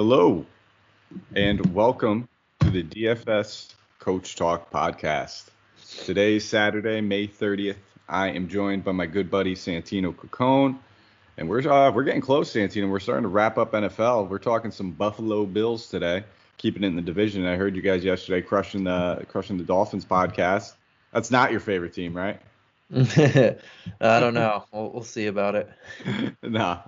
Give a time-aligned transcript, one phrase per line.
[0.00, 0.46] Hello,
[1.34, 2.28] and welcome
[2.60, 5.48] to the DFS Coach Talk podcast.
[6.04, 7.78] Today is Saturday, May 30th.
[8.08, 10.78] I am joined by my good buddy Santino Caccone,
[11.36, 12.88] and we're uh, we're getting close, Santino.
[12.88, 14.28] We're starting to wrap up NFL.
[14.28, 16.22] We're talking some Buffalo Bills today,
[16.58, 17.44] keeping it in the division.
[17.44, 20.74] I heard you guys yesterday crushing the crushing the Dolphins podcast.
[21.12, 22.40] That's not your favorite team, right?
[22.94, 23.56] I
[24.00, 24.64] don't know.
[24.72, 25.70] We'll, we'll see about it.
[26.42, 26.80] nah,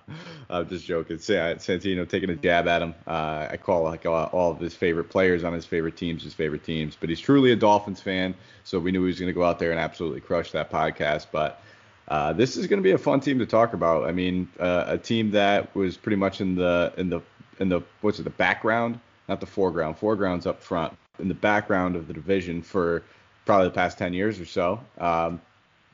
[0.48, 1.16] I'm just joking.
[1.18, 2.95] Santino taking a jab at him.
[3.06, 6.64] Uh, I call like all of his favorite players on his favorite teams his favorite
[6.64, 8.34] teams, but he's truly a Dolphins fan.
[8.64, 11.27] So we knew he was going to go out there and absolutely crush that podcast.
[11.30, 11.62] But
[12.08, 14.06] uh, this is going to be a fun team to talk about.
[14.06, 17.20] I mean, uh, a team that was pretty much in the in the
[17.58, 19.98] in the what's it the background, not the foreground.
[19.98, 20.96] Foreground's up front.
[21.19, 23.02] In the background of the division for
[23.44, 24.80] probably the past 10 years or so.
[24.98, 25.41] Um,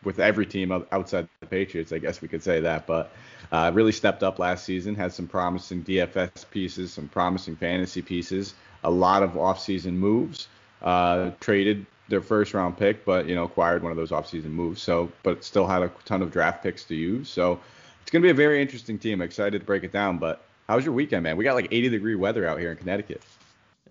[0.04, 2.86] with every team outside the Patriots, I guess we could say that.
[2.86, 3.10] But
[3.52, 8.54] uh, really stepped up last season, had some promising DFS pieces, some promising fantasy pieces,
[8.84, 10.48] a lot of offseason moves,
[10.82, 14.80] uh, traded their first round pick, but you know acquired one of those offseason moves.
[14.80, 17.28] So, but still had a ton of draft picks to use.
[17.28, 17.60] So
[18.02, 19.20] it's going to be a very interesting team.
[19.20, 20.18] Excited to break it down.
[20.18, 21.36] But how's your weekend, man?
[21.36, 23.22] We got like 80 degree weather out here in Connecticut.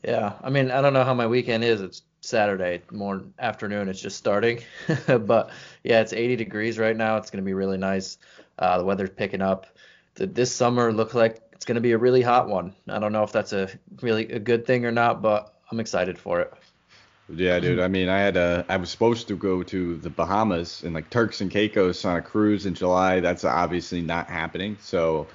[0.03, 1.81] Yeah, I mean, I don't know how my weekend is.
[1.81, 3.89] It's Saturday, morning afternoon.
[3.89, 4.61] It's just starting,
[5.07, 5.51] but
[5.83, 7.17] yeah, it's 80 degrees right now.
[7.17, 8.17] It's going to be really nice.
[8.57, 9.67] Uh, the weather's picking up.
[10.15, 12.73] The, this summer looks like it's going to be a really hot one.
[12.87, 13.69] I don't know if that's a
[14.01, 16.53] really a good thing or not, but I'm excited for it.
[17.27, 17.79] Yeah, dude.
[17.79, 21.09] I mean, I had a, I was supposed to go to the Bahamas and like
[21.09, 23.19] Turks and Caicos on a cruise in July.
[23.19, 24.77] That's obviously not happening.
[24.79, 25.25] So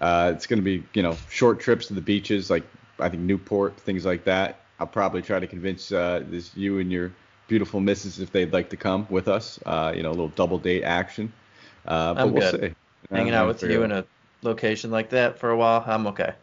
[0.00, 2.64] uh, it's going to be, you know, short trips to the beaches, like
[2.98, 4.60] I think Newport, things like that.
[4.78, 7.12] I'll probably try to convince uh, this you and your
[7.46, 9.58] beautiful missus if they'd like to come with us.
[9.64, 11.32] Uh, you know, a little double date action.
[11.86, 12.60] Uh, but I'm we'll good.
[12.60, 13.14] see.
[13.14, 14.04] Hanging out with you in a
[14.42, 16.34] location like that for a while, I'm okay.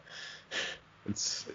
[1.08, 1.46] It's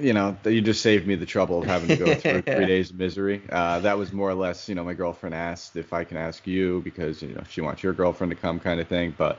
[0.00, 2.90] you know, you just saved me the trouble of having to go through three days
[2.90, 3.42] of misery.
[3.50, 6.46] Uh, that was more or less, you know, my girlfriend asked if I can ask
[6.46, 9.14] you because you know she wants your girlfriend to come, kind of thing.
[9.16, 9.38] But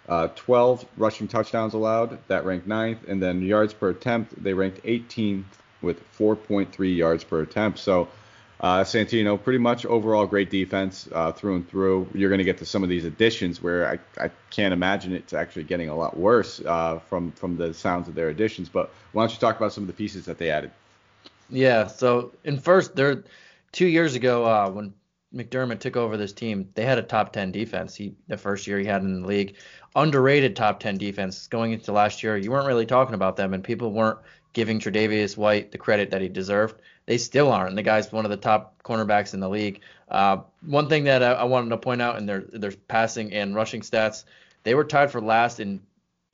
[0.07, 3.07] Uh, 12 rushing touchdowns allowed, that ranked 9th.
[3.07, 5.45] And then yards per attempt, they ranked 18th
[5.81, 7.79] with 4.3 yards per attempt.
[7.79, 8.07] So
[8.59, 12.07] uh, Santino, pretty much overall great defense uh, through and through.
[12.13, 15.33] You're going to get to some of these additions where I, I can't imagine it's
[15.33, 18.69] actually getting a lot worse uh, from from the sounds of their additions.
[18.69, 20.71] But why don't you talk about some of the pieces that they added?
[21.49, 21.87] Yeah.
[21.87, 23.23] So in first, there
[23.73, 24.93] two years ago uh, when
[25.35, 27.95] McDermott took over this team, they had a top 10 defense.
[27.95, 29.55] He the first year he had in the league,
[29.95, 32.37] underrated top 10 defense going into last year.
[32.37, 34.19] You weren't really talking about them, and people weren't
[34.53, 36.81] giving Tre'Davious White the credit that he deserved.
[37.05, 37.75] They still aren't.
[37.75, 39.81] The guy's one of the top cornerbacks in the league.
[40.09, 43.53] Uh, one thing that I, I, wanted to point out in their their passing and
[43.55, 44.23] rushing stats,
[44.63, 45.81] they were tied for last in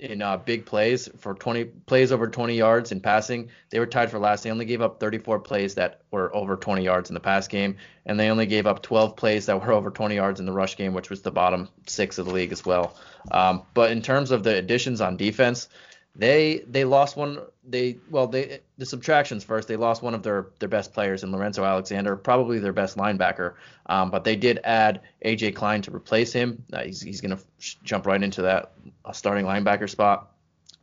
[0.02, 3.50] in uh, big plays for 20 plays over 20 yards in passing.
[3.70, 4.44] They were tied for last.
[4.44, 7.78] They only gave up 34 plays that were over 20 yards in the pass game,
[8.06, 10.76] and they only gave up 12 plays that were over 20 yards in the rush
[10.76, 12.96] game, which was the bottom six of the league as well.
[13.32, 15.70] Um, but in terms of the additions on defense,
[16.16, 17.40] they they lost one.
[17.68, 19.68] They well they the subtractions first.
[19.68, 23.54] They lost one of their their best players in Lorenzo Alexander, probably their best linebacker.
[23.86, 26.64] Um, but they did add AJ Klein to replace him.
[26.74, 27.40] Uh, he's he's gonna
[27.84, 28.72] jump right into that
[29.06, 30.32] uh, starting linebacker spot.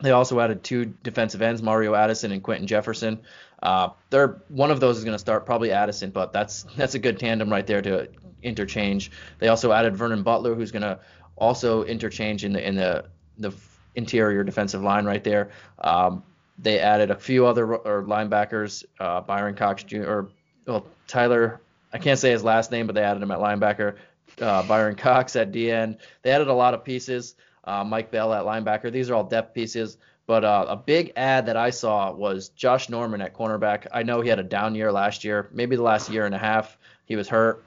[0.00, 3.20] They also added two defensive ends, Mario Addison and Quinton Jefferson.
[3.62, 6.98] Uh, they're one of those is going to start, probably Addison, but that's that's a
[6.98, 8.08] good tandem right there to
[8.42, 9.10] interchange.
[9.40, 11.00] They also added Vernon Butler, who's going to
[11.36, 13.06] also interchange in the in the
[13.38, 13.52] the
[13.98, 15.50] interior defensive line right there.
[15.80, 16.22] Um,
[16.58, 20.04] they added a few other or linebackers, uh, Bryan Cox Jr.
[20.04, 20.28] or
[20.66, 21.60] well Tyler.
[21.92, 23.96] I can't say his last name, but they added him at linebacker.
[24.40, 25.98] Uh, Bryan Cox at DN.
[26.22, 27.34] They added a lot of pieces.
[27.64, 28.90] Uh, Mike Bell at linebacker.
[28.90, 29.98] These are all depth pieces.
[30.26, 33.86] But uh, a big ad that I saw was Josh Norman at cornerback.
[33.92, 36.38] I know he had a down year last year, maybe the last year and a
[36.38, 36.76] half.
[37.06, 37.64] He was hurt.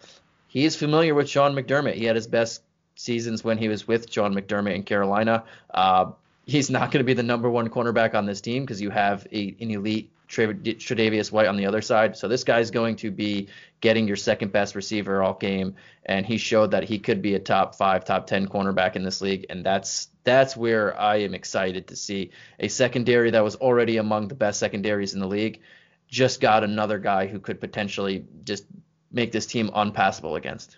[0.47, 1.95] He's familiar with Sean McDermott.
[1.95, 2.61] He had his best
[2.95, 5.43] seasons when he was with John McDermott in Carolina.
[5.73, 6.11] Uh,
[6.51, 9.25] he's not going to be the number one cornerback on this team because you have
[9.31, 12.15] a, an elite Tre'Davious White on the other side.
[12.15, 13.47] So this guy's going to be
[13.81, 15.75] getting your second best receiver all game,
[16.05, 19.21] and he showed that he could be a top five, top ten cornerback in this
[19.21, 23.97] league, and that's that's where I am excited to see a secondary that was already
[23.97, 25.61] among the best secondaries in the league,
[26.07, 28.65] just got another guy who could potentially just
[29.11, 30.77] make this team unpassable against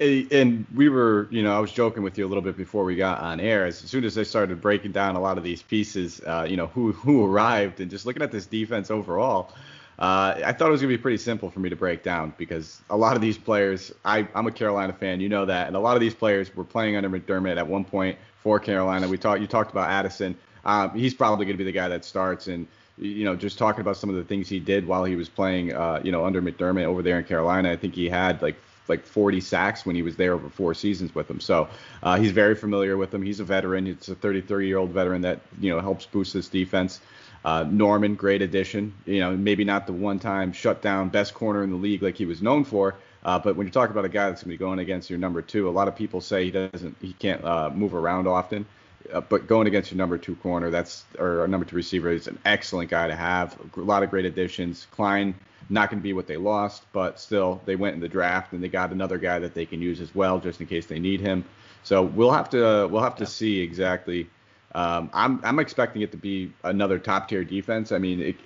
[0.00, 2.96] and we were, you know, I was joking with you a little bit before we
[2.96, 3.66] got on air.
[3.66, 6.66] As soon as I started breaking down a lot of these pieces, uh, you know,
[6.68, 9.52] who who arrived, and just looking at this defense overall,
[9.98, 12.80] uh, I thought it was gonna be pretty simple for me to break down because
[12.90, 15.80] a lot of these players, I, I'm a Carolina fan, you know that, and a
[15.80, 19.06] lot of these players were playing under McDermott at one point for Carolina.
[19.06, 20.36] We talked, you talked about Addison.
[20.64, 22.66] Um, he's probably gonna be the guy that starts, and
[22.98, 25.72] you know, just talking about some of the things he did while he was playing,
[25.72, 27.70] uh, you know, under McDermott over there in Carolina.
[27.70, 28.56] I think he had like
[28.88, 31.40] like 40 sacks when he was there over four seasons with them.
[31.40, 31.68] So
[32.02, 33.22] uh, he's very familiar with them.
[33.22, 33.86] He's a veteran.
[33.86, 37.00] He's a 33 year old veteran that you know helps boost this defense.
[37.44, 38.94] Uh, Norman, great addition.
[39.04, 42.40] You know, maybe not the one-time shutdown best corner in the league like he was
[42.40, 42.94] known for,
[43.24, 45.18] uh, but when you talk about a guy that's going to be going against your
[45.18, 48.66] number two, a lot of people say he doesn't, he can't uh, move around often.
[49.12, 52.28] Uh, but going against your number two corner, that's or a number two receiver is
[52.28, 53.56] an excellent guy to have.
[53.76, 54.86] A lot of great additions.
[54.92, 55.34] Klein
[55.72, 58.62] not going to be what they lost, but still they went in the draft and
[58.62, 61.20] they got another guy that they can use as well, just in case they need
[61.20, 61.44] him.
[61.82, 64.28] So we'll have to we'll have to see exactly.
[64.74, 67.90] Um, I'm I'm expecting it to be another top tier defense.
[67.90, 68.36] I mean, it,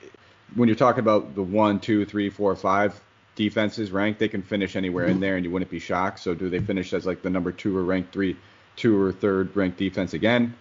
[0.55, 2.99] when you're talking about the one, two, three, four, five
[3.34, 6.20] defenses ranked, they can finish anywhere in there, and you wouldn't be shocked.
[6.20, 8.37] So do they finish as like the number two or ranked three,
[8.76, 10.55] two or third ranked defense again?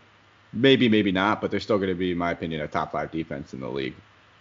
[0.52, 3.12] Maybe, maybe not, but they're still going to be, in my opinion, a top five
[3.12, 3.96] defense in the league.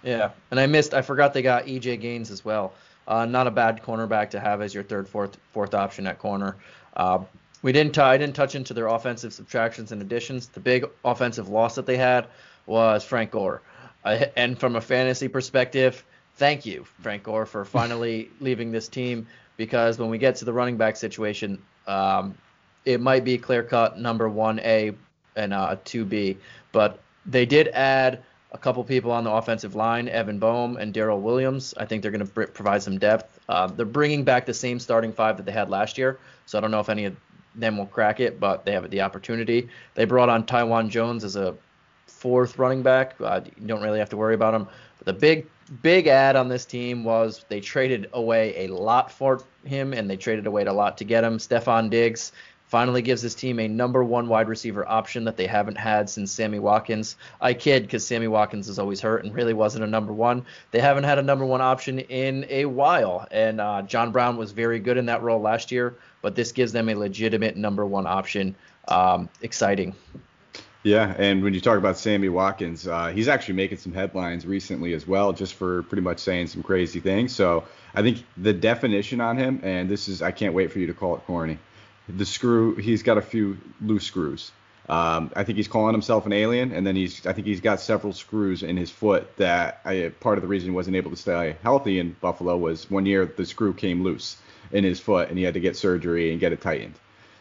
[0.04, 0.92] Yeah, and I missed.
[0.94, 2.74] I forgot they got EJ Gaines as well.
[3.08, 6.56] Uh, not a bad cornerback to have as your third, fourth, fourth option at corner.
[6.94, 7.20] Uh,
[7.62, 7.94] we didn't.
[7.94, 10.48] T- I didn't touch into their offensive subtractions and additions.
[10.48, 12.26] The big offensive loss that they had
[12.66, 13.62] was Frank Gore.
[14.04, 16.04] Uh, and from a fantasy perspective,
[16.36, 19.26] thank you, Frank Gore, for finally leaving this team.
[19.56, 22.34] Because when we get to the running back situation, um,
[22.84, 24.92] it might be clear cut number one A
[25.36, 26.36] and uh, two B.
[26.72, 28.22] But they did add
[28.54, 31.74] a couple people on the offensive line, Evan Boehm and Daryl Williams.
[31.76, 33.40] I think they're going to br- provide some depth.
[33.48, 36.60] Uh, they're bringing back the same starting five that they had last year, so I
[36.60, 37.16] don't know if any of
[37.56, 39.68] them will crack it, but they have the opportunity.
[39.94, 41.56] They brought on Taiwan Jones as a
[42.06, 43.16] fourth running back.
[43.20, 44.68] Uh, you don't really have to worry about him.
[44.98, 45.46] But the big
[45.82, 50.16] big ad on this team was they traded away a lot for him, and they
[50.16, 51.38] traded away a lot to get him.
[51.38, 52.32] Stefon Diggs
[52.74, 56.32] finally gives this team a number one wide receiver option that they haven't had since
[56.32, 57.14] Sammy Watkins.
[57.40, 60.44] I kid because Sammy Watkins is always hurt and really wasn't a number one.
[60.72, 64.50] They haven't had a number one option in a while, and uh, John Brown was
[64.50, 68.08] very good in that role last year, but this gives them a legitimate number one
[68.08, 68.56] option.
[68.88, 69.94] Um, exciting.
[70.82, 74.94] Yeah, and when you talk about Sammy Watkins, uh, he's actually making some headlines recently
[74.94, 77.32] as well, just for pretty much saying some crazy things.
[77.32, 77.62] So
[77.94, 80.92] I think the definition on him, and this is, I can't wait for you to
[80.92, 81.56] call it corny
[82.08, 84.52] the screw he's got a few loose screws.
[84.88, 87.80] Um, I think he's calling himself an alien, and then he's I think he's got
[87.80, 91.16] several screws in his foot that I, part of the reason he wasn't able to
[91.16, 94.36] stay healthy in Buffalo was one year the screw came loose
[94.72, 96.94] in his foot and he had to get surgery and get it tightened.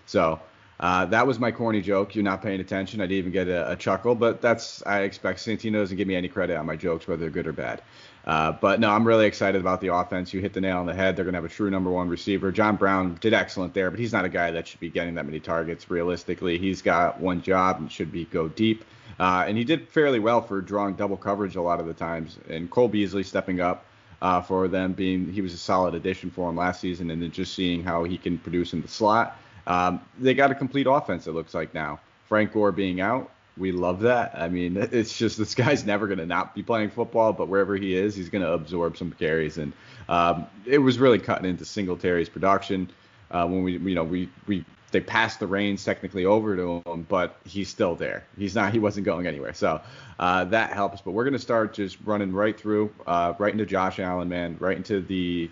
[0.06, 0.40] So
[0.80, 2.16] Uh, that was my corny joke.
[2.16, 3.00] You're not paying attention.
[3.00, 5.40] I didn't even get a, a, chuckle, but that's I expect.
[5.40, 7.82] Santino doesn't give me any credit on my jokes, whether they're good or bad.
[8.26, 10.34] Uh, but no, I'm really excited about the offense.
[10.34, 11.16] You hit the nail on the head.
[11.16, 12.52] They're going to have a true number one receiver.
[12.52, 15.26] John Brown did excellent there, but he's not a guy that should be getting that
[15.26, 15.90] many targets.
[15.90, 18.86] Realistically, he's got one job and should be go deep.
[19.20, 22.38] Uh, and he did fairly well for drawing double coverage a lot of the times.
[22.50, 23.86] And Cole Beasley stepping up
[24.22, 27.30] uh, for them, being he was a solid addition for him last season, and then
[27.30, 29.38] just seeing how he can produce in the slot.
[29.68, 31.28] Um, they got a complete offense.
[31.28, 32.00] It looks like now.
[32.28, 34.34] Frank Gore being out, we love that.
[34.36, 37.76] I mean, it's just this guy's never going to not be playing football, but wherever
[37.76, 39.58] he is, he's going to absorb some carries.
[39.58, 39.74] And
[40.10, 42.90] um, it was really cutting into Singletary's production
[43.32, 47.06] uh, when we, you know, we we they passed the reins technically over to him,
[47.10, 48.24] but he's still there.
[48.38, 48.72] He's not.
[48.72, 49.54] He wasn't going anywhere.
[49.54, 49.82] So
[50.20, 51.02] uh, that helps.
[51.02, 54.56] But we're going to start just running right through, uh, right into Josh Allen, man,
[54.60, 55.50] right into the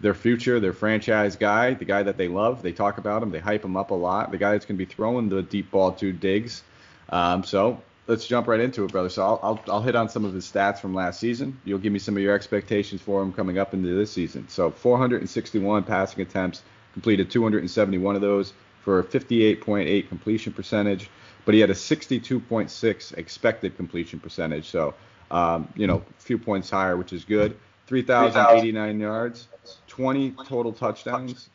[0.00, 2.62] their future, their franchise guy, the guy that they love.
[2.62, 3.30] They talk about him.
[3.30, 4.30] They hype him up a lot.
[4.30, 6.62] The guy that's going to be throwing the deep ball to Diggs.
[7.10, 9.08] Um, so let's jump right into it, brother.
[9.08, 11.60] So I'll, I'll, I'll hit on some of his stats from last season.
[11.64, 14.48] You'll give me some of your expectations for him coming up into this season.
[14.48, 16.62] So 461 passing attempts,
[16.92, 21.10] completed 271 of those for a 58.8 completion percentage,
[21.44, 24.68] but he had a 62.6 expected completion percentage.
[24.68, 24.94] So,
[25.30, 27.56] um, you know, a few points higher, which is good.
[27.86, 29.48] 3,089 yards,
[29.86, 31.48] 20 total touchdowns,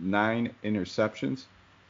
[0.00, 1.44] nine interceptions,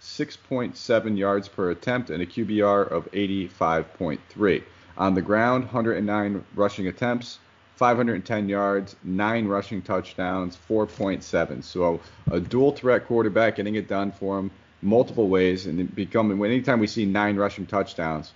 [0.06, 4.62] 6.7 yards per attempt, and a QBR of 85.3.
[4.96, 7.38] On the ground, 109 rushing attempts,
[7.74, 11.62] 510 yards, nine rushing touchdowns, 4.7.
[11.62, 16.78] So a dual threat quarterback getting it done for him multiple ways and becoming anytime
[16.78, 18.32] we see nine rushing touchdowns,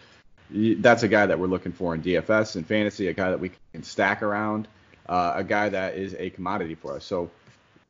[0.50, 3.53] that's a guy that we're looking for in DFS and fantasy, a guy that we
[3.73, 4.67] can stack around,
[5.09, 7.05] uh, a guy that is a commodity for us.
[7.05, 7.31] So,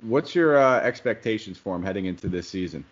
[0.02, 2.84] what's your uh, expectations for him heading into this season?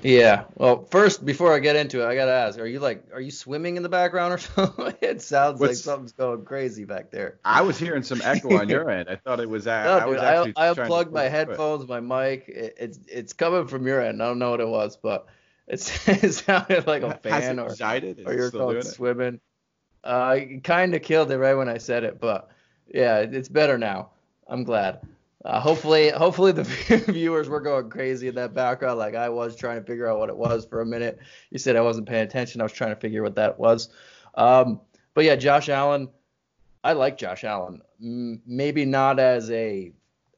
[0.00, 0.44] Yeah.
[0.56, 3.30] Well, first, before I get into it, I gotta ask: Are you like, are you
[3.30, 4.94] swimming in the background or something?
[5.00, 7.38] it sounds What's, like something's going crazy back there.
[7.44, 9.08] I was hearing some echo on your end.
[9.08, 9.66] I thought it was.
[9.66, 12.48] At, no, I, dude, I, I unplugged my headphones, my mic.
[12.48, 14.22] It, it's it's coming from your end.
[14.22, 15.26] I don't know what it was, but
[15.66, 17.74] it's, it sounded like a fan or,
[18.26, 19.40] or you're going swimming.
[20.02, 22.50] Uh, kind of killed it right when I said it, but
[22.92, 24.10] yeah, it's better now.
[24.48, 25.00] I'm glad.
[25.44, 26.62] Uh, hopefully, hopefully the
[27.08, 30.28] viewers were going crazy in that background, like I was trying to figure out what
[30.28, 31.18] it was for a minute.
[31.50, 32.60] You said I wasn't paying attention.
[32.60, 33.88] I was trying to figure what that was.
[34.34, 34.80] Um,
[35.14, 36.08] but yeah, Josh Allen.
[36.84, 37.82] I like Josh Allen.
[38.02, 39.92] M- maybe not as a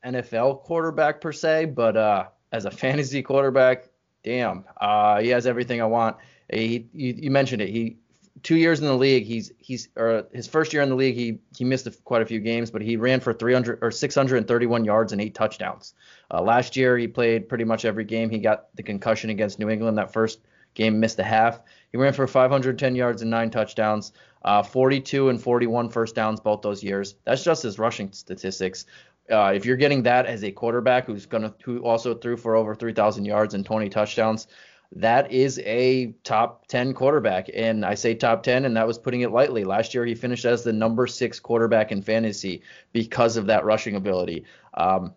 [0.04, 3.88] NFL quarterback per se, but uh, as a fantasy quarterback,
[4.22, 6.16] damn, uh, he has everything I want.
[6.52, 7.68] He, you, you mentioned it.
[7.68, 7.98] He
[8.44, 11.40] two years in the league, he's he's or his first year in the league, he
[11.56, 15.12] he missed a, quite a few games, but he ran for 300 or 631 yards
[15.12, 15.94] and eight touchdowns.
[16.30, 18.30] Uh, last year, he played pretty much every game.
[18.30, 20.38] He got the concussion against New England that first
[20.74, 21.60] game, missed a half.
[21.90, 24.12] He ran for 510 yards and nine touchdowns,
[24.44, 27.14] uh, 42 and 41 first downs both those years.
[27.24, 28.86] That's just his rushing statistics.
[29.30, 32.74] Uh, if you're getting that as a quarterback who's gonna who also threw for over
[32.74, 34.48] 3,000 yards and 20 touchdowns,
[34.94, 37.50] that is a top 10 quarterback.
[37.52, 39.64] And I say top 10, and that was putting it lightly.
[39.64, 43.96] Last year, he finished as the number six quarterback in fantasy because of that rushing
[43.96, 44.44] ability.
[44.74, 45.14] Um,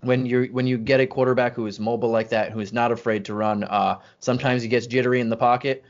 [0.00, 2.92] when you when you get a quarterback who is mobile like that, who is not
[2.92, 5.84] afraid to run, uh, sometimes he gets jittery in the pocket.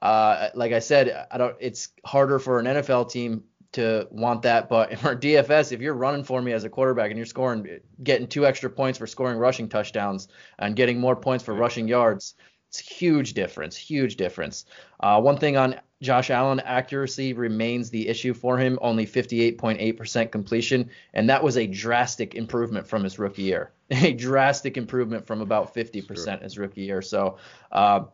[0.00, 1.56] Uh, like I said, I don't.
[1.60, 6.24] It's harder for an NFL team to want that, but for DFS, if you're running
[6.24, 9.68] for me as a quarterback and you're scoring, getting two extra points for scoring rushing
[9.68, 12.34] touchdowns and getting more points for rushing yards,
[12.70, 14.64] it's a huge difference, huge difference.
[15.00, 20.88] Uh, one thing on Josh Allen, accuracy remains the issue for him, only 58.8% completion,
[21.12, 23.72] and that was a drastic improvement from his rookie year.
[23.90, 27.02] A drastic improvement from about 50% his rookie year.
[27.02, 27.38] So
[27.72, 28.04] uh,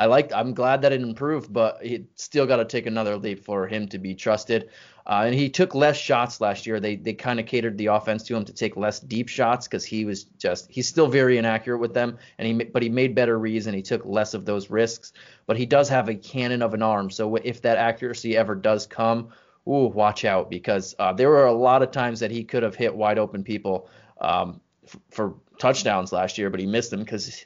[0.00, 3.44] I like, I'm glad that it improved, but it still got to take another leap
[3.44, 4.70] for him to be trusted.
[5.06, 6.80] Uh, and he took less shots last year.
[6.80, 9.84] They they kind of catered the offense to him to take less deep shots because
[9.84, 12.16] he was just he's still very inaccurate with them.
[12.38, 15.12] And he but he made better reads and he took less of those risks.
[15.46, 17.10] But he does have a cannon of an arm.
[17.10, 19.28] So if that accuracy ever does come,
[19.68, 22.74] ooh, watch out because uh, there were a lot of times that he could have
[22.74, 27.44] hit wide open people um, f- for touchdowns last year, but he missed them because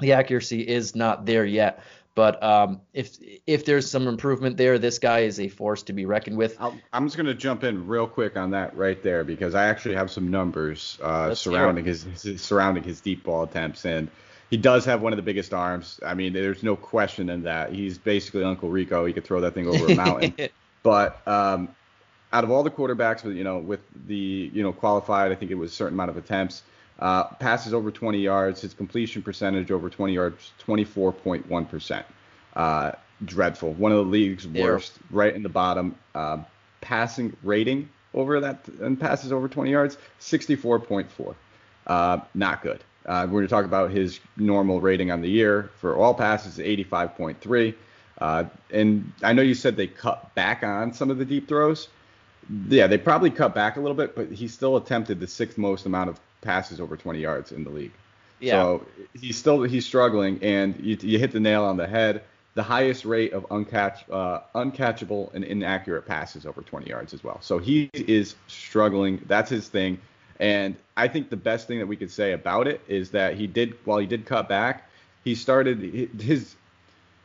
[0.00, 1.82] the accuracy is not there yet.
[2.14, 3.16] But um, if
[3.46, 6.60] if there's some improvement there, this guy is a force to be reckoned with.
[6.60, 9.66] i am just going to jump in real quick on that right there because I
[9.66, 14.10] actually have some numbers uh, surrounding his, his, surrounding his deep ball attempts, and
[14.50, 16.00] he does have one of the biggest arms.
[16.04, 17.72] I mean, there's no question in that.
[17.72, 19.06] He's basically Uncle Rico.
[19.06, 20.34] He could throw that thing over a mountain.
[20.82, 21.68] but um,
[22.32, 25.56] out of all the quarterbacks, you know, with the you know qualified, I think it
[25.56, 26.64] was a certain amount of attempts.
[27.00, 28.60] Uh, passes over 20 yards.
[28.60, 32.04] His completion percentage over 20 yards, 24.1%.
[32.54, 32.92] Uh,
[33.24, 33.72] dreadful.
[33.72, 35.06] One of the league's worst, yeah.
[35.10, 35.96] right in the bottom.
[36.14, 36.38] Uh,
[36.80, 41.34] passing rating over that and passes over 20 yards, 64.4.
[41.86, 42.82] Uh, not good.
[43.06, 46.58] Uh, we're going to talk about his normal rating on the year for all passes,
[46.58, 47.74] 85.3.
[48.18, 51.88] Uh, and I know you said they cut back on some of the deep throws.
[52.68, 55.86] Yeah, they probably cut back a little bit, but he still attempted the sixth most
[55.86, 57.92] amount of passes over 20 yards in the league.
[58.40, 58.52] Yeah.
[58.52, 58.86] So
[59.18, 62.22] he's still he's struggling, and you, you hit the nail on the head.
[62.54, 67.38] The highest rate of uncatch uh, uncatchable and inaccurate passes over 20 yards as well.
[67.42, 69.22] So he is struggling.
[69.26, 70.00] That's his thing.
[70.40, 73.46] And I think the best thing that we could say about it is that he
[73.46, 74.88] did, while he did cut back,
[75.22, 75.78] he started
[76.18, 76.56] his,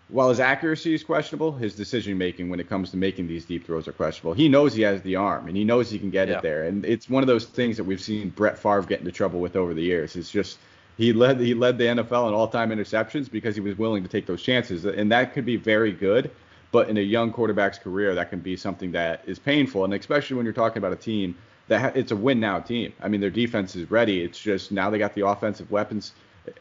[0.10, 3.66] while his accuracy is questionable, his decision making when it comes to making these deep
[3.66, 4.34] throws are questionable.
[4.34, 6.38] He knows he has the arm and he knows he can get yeah.
[6.38, 6.64] it there.
[6.66, 9.56] And it's one of those things that we've seen Brett Favre get into trouble with
[9.56, 10.16] over the years.
[10.16, 10.60] It's just
[10.98, 14.28] he led he led the NFL in all-time interceptions because he was willing to take
[14.28, 16.32] those chances, and that could be very good.
[16.72, 20.38] But in a young quarterback's career, that can be something that is painful, and especially
[20.38, 21.36] when you're talking about a team
[21.68, 22.94] that ha- it's a win now team.
[23.02, 24.22] I mean, their defense is ready.
[24.22, 26.14] It's just now they got the offensive weapons.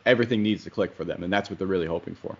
[0.06, 2.36] Everything needs to click for them, and that's what they're really hoping for.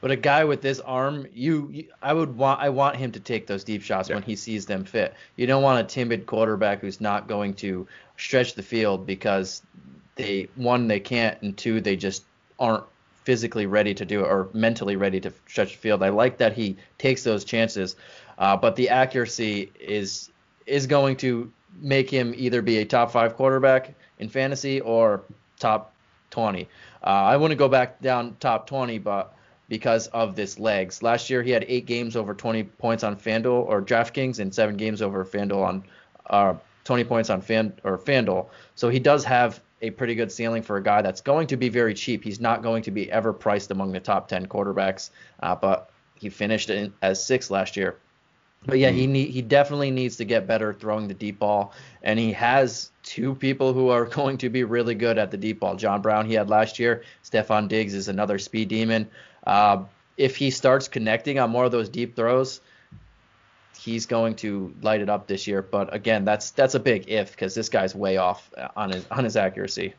[0.00, 3.20] But a guy with this arm, you, you I would want I want him to
[3.20, 4.16] take those deep shots yeah.
[4.16, 5.14] when he sees them fit.
[5.36, 9.62] You don't want a timid quarterback who's not going to stretch the field because
[10.16, 12.24] they one they can't and two they just
[12.58, 12.84] aren't
[13.24, 16.02] physically ready to do it or mentally ready to stretch the field.
[16.02, 17.96] I like that he takes those chances,
[18.38, 20.30] uh, but the accuracy is
[20.66, 25.22] is going to make him either be a top five quarterback in fantasy or
[25.58, 25.92] top
[26.30, 26.68] 20.
[27.02, 29.34] Uh, I wouldn't go back down top 20, but
[29.70, 31.02] because of this legs.
[31.02, 34.76] Last year he had eight games over 20 points on FanDuel or DraftKings and seven
[34.76, 35.84] games over FanDuel on
[36.28, 38.48] uh, 20 points on Fan or FanDuel.
[38.74, 41.68] So he does have a pretty good ceiling for a guy that's going to be
[41.68, 42.24] very cheap.
[42.24, 45.10] He's not going to be ever priced among the top 10 quarterbacks,
[45.40, 47.96] uh, but he finished in, as sixth last year.
[48.66, 49.12] But yeah, he hmm.
[49.12, 51.72] need, he definitely needs to get better throwing the deep ball,
[52.02, 55.60] and he has two people who are going to be really good at the deep
[55.60, 55.76] ball.
[55.76, 57.04] John Brown he had last year.
[57.24, 59.08] Stefon Diggs is another speed demon.
[59.46, 59.84] Uh,
[60.16, 62.60] if he starts connecting on more of those deep throws,
[63.78, 65.62] he's going to light it up this year.
[65.62, 69.24] But again, that's that's a big if because this guy's way off on his on
[69.24, 69.94] his accuracy.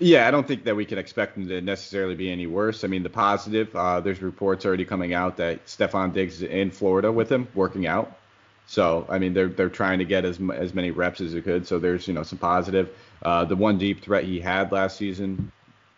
[0.00, 2.84] Yeah, I don't think that we can expect him to necessarily be any worse.
[2.84, 6.70] I mean, the positive, uh, there's reports already coming out that Stefon Diggs is in
[6.70, 8.16] Florida with him, working out.
[8.68, 11.66] So, I mean, they're they're trying to get as as many reps as they could.
[11.66, 12.90] So there's you know some positive.
[13.22, 15.50] Uh, the one deep threat he had last season,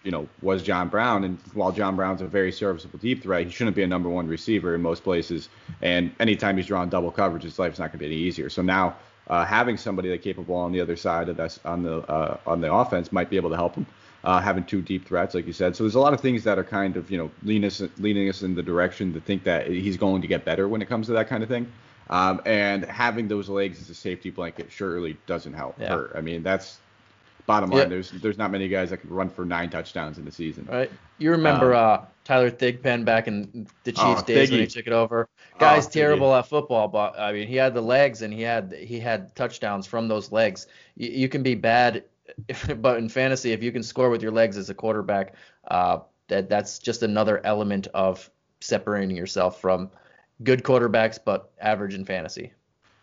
[0.02, 1.24] you know, was John Brown.
[1.24, 4.26] And while John Brown's a very serviceable deep threat, he shouldn't be a number one
[4.26, 5.48] receiver in most places.
[5.82, 8.48] And anytime he's drawn double coverage, his life's not going to be any easier.
[8.48, 8.96] So now
[9.30, 12.60] uh, having somebody that's capable on the other side of that on the uh, on
[12.60, 13.86] the offense might be able to help him.
[14.22, 16.58] Uh, having two deep threats, like you said, so there's a lot of things that
[16.58, 19.66] are kind of you know leaning us leaning us in the direction to think that
[19.66, 21.66] he's going to get better when it comes to that kind of thing.
[22.10, 25.90] Um, and having those legs as a safety blanket surely doesn't help yeah.
[25.90, 26.12] hurt.
[26.14, 26.79] I mean, that's
[27.50, 27.88] bottom line.
[27.88, 30.66] There's there's not many guys that can run for nine touchdowns in the season.
[30.70, 30.90] Right.
[31.18, 34.66] You remember um, uh, Tyler Thigpen back in the oh, Chiefs oh, days when he
[34.66, 35.28] took it over.
[35.58, 38.72] Guy's oh, terrible at football, but I mean he had the legs and he had
[38.72, 40.66] he had touchdowns from those legs.
[40.96, 42.04] You, you can be bad,
[42.76, 45.34] but in fantasy, if you can score with your legs as a quarterback,
[45.68, 49.90] uh, that that's just another element of separating yourself from
[50.42, 52.52] good quarterbacks, but average in fantasy.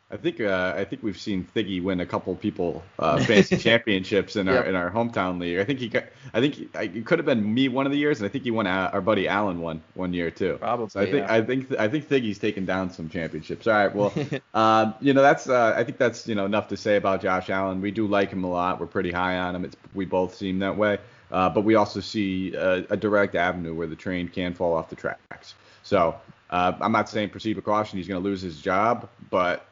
[0.09, 4.37] I think uh, I think we've seen Thiggy win a couple people uh, fantasy championships
[4.37, 4.67] in our yep.
[4.67, 5.59] in our hometown league.
[5.59, 7.97] I think he got, I think he, it could have been me one of the
[7.97, 10.57] years, and I think he won our buddy Allen one one year too.
[10.59, 10.87] Probably.
[10.89, 11.33] So I think yeah.
[11.33, 13.67] I think I think Thiggy's taken down some championships.
[13.67, 14.13] All right, well,
[14.53, 17.49] um, you know that's uh, I think that's you know enough to say about Josh
[17.49, 17.81] Allen.
[17.81, 18.79] We do like him a lot.
[18.79, 19.65] We're pretty high on him.
[19.65, 20.99] It's we both seem that way.
[21.29, 24.89] Uh, but we also see a, a direct avenue where the train can fall off
[24.89, 25.55] the tracks.
[25.83, 26.15] So
[26.49, 27.97] uh, I'm not saying proceed with caution.
[27.97, 29.65] He's going to lose his job, but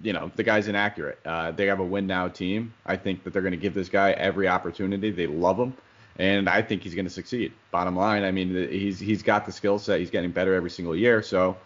[0.00, 1.18] you know, the guy's inaccurate.
[1.24, 2.72] Uh, they have a win now team.
[2.86, 5.10] I think that they're going to give this guy every opportunity.
[5.10, 5.74] They love him,
[6.18, 7.52] and I think he's going to succeed.
[7.70, 10.00] Bottom line, I mean, he's he's got the skill set.
[10.00, 11.22] He's getting better every single year.
[11.22, 11.56] So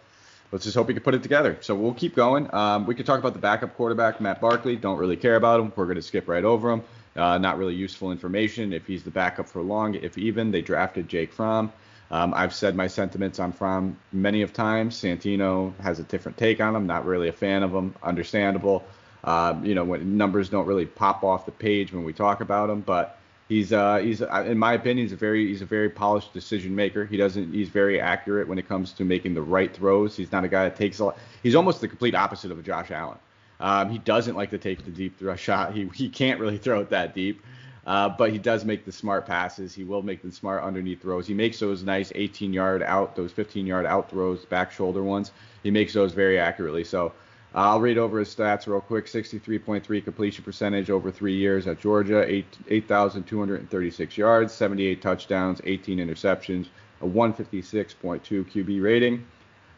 [0.51, 1.57] let's just hope he can put it together.
[1.61, 2.53] So we'll keep going.
[2.53, 4.75] Um, we could talk about the backup quarterback, Matt Barkley.
[4.75, 5.71] Don't really care about him.
[5.75, 6.83] We're going to skip right over him.
[7.15, 8.73] Uh, not really useful information.
[8.73, 11.71] If he's the backup for long, if even, they drafted Jake Fromm.
[12.09, 14.95] Um, I've said my sentiments on Fromm many of times.
[14.95, 16.87] Santino has a different take on him.
[16.87, 17.93] Not really a fan of him.
[18.01, 18.85] Understandable.
[19.23, 22.69] Uh, you know, when numbers don't really pop off the page when we talk about
[22.69, 25.89] him, but he's uh, he's uh, in my opinion he's a very he's a very
[25.89, 27.05] polished decision maker.
[27.05, 30.15] He doesn't he's very accurate when it comes to making the right throws.
[30.15, 31.17] He's not a guy that takes a lot.
[31.43, 33.17] He's almost the complete opposite of a Josh Allen.
[33.59, 35.73] Um, he doesn't like to take the deep throw shot.
[35.73, 37.41] He he can't really throw it that deep.
[37.87, 39.73] Uh, but he does make the smart passes.
[39.73, 41.25] He will make the smart underneath throws.
[41.25, 45.31] He makes those nice 18 yard out, those 15 yard out throws, back shoulder ones.
[45.63, 46.83] He makes those very accurately.
[46.83, 47.13] So
[47.55, 49.05] uh, I'll read over his stats real quick.
[49.05, 56.67] 63.3 completion percentage over three years at Georgia, 8,236 8, yards, 78 touchdowns, 18 interceptions,
[57.01, 58.21] a 156.2
[58.51, 59.25] QB rating.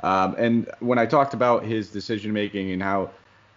[0.02, 3.12] Um, and when I talked about his decision making and how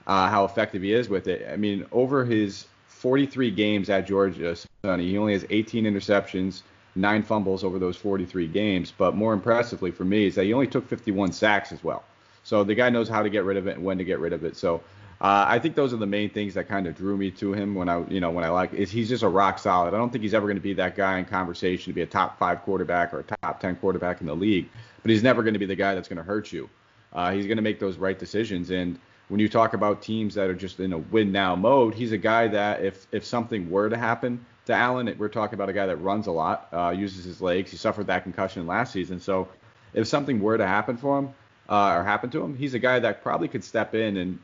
[0.07, 2.67] uh, how effective he is with it, I mean, over his
[3.03, 5.09] 43 games at Georgia, Sonny.
[5.09, 6.63] He only has 18 interceptions,
[6.95, 8.93] nine fumbles over those 43 games.
[8.97, 12.05] But more impressively for me is that he only took 51 sacks as well.
[12.45, 14.33] So the guy knows how to get rid of it and when to get rid
[14.33, 14.57] of it.
[14.57, 14.77] So
[15.21, 17.75] uh, I think those are the main things that kind of drew me to him
[17.75, 19.95] when I, you know, when I like is he's just a rock solid.
[19.95, 22.07] I don't think he's ever going to be that guy in conversation to be a
[22.07, 24.69] top five quarterback or a top 10 quarterback in the league,
[25.03, 26.71] but he's never going to be the guy that's going to hurt you.
[27.13, 28.97] Uh, he's going to make those right decisions and
[29.33, 32.19] when you talk about teams that are just in a win now mode, he's a
[32.19, 35.87] guy that if if something were to happen to Allen, we're talking about a guy
[35.87, 37.71] that runs a lot, uh, uses his legs.
[37.71, 39.49] He suffered that concussion last season, so
[39.95, 41.31] if something were to happen for him
[41.71, 44.39] uh, or happen to him, he's a guy that probably could step in and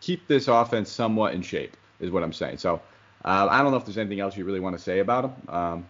[0.00, 1.76] keep this offense somewhat in shape.
[1.98, 2.58] Is what I'm saying.
[2.58, 2.80] So
[3.24, 5.32] uh, I don't know if there's anything else you really want to say about him,
[5.48, 5.88] um,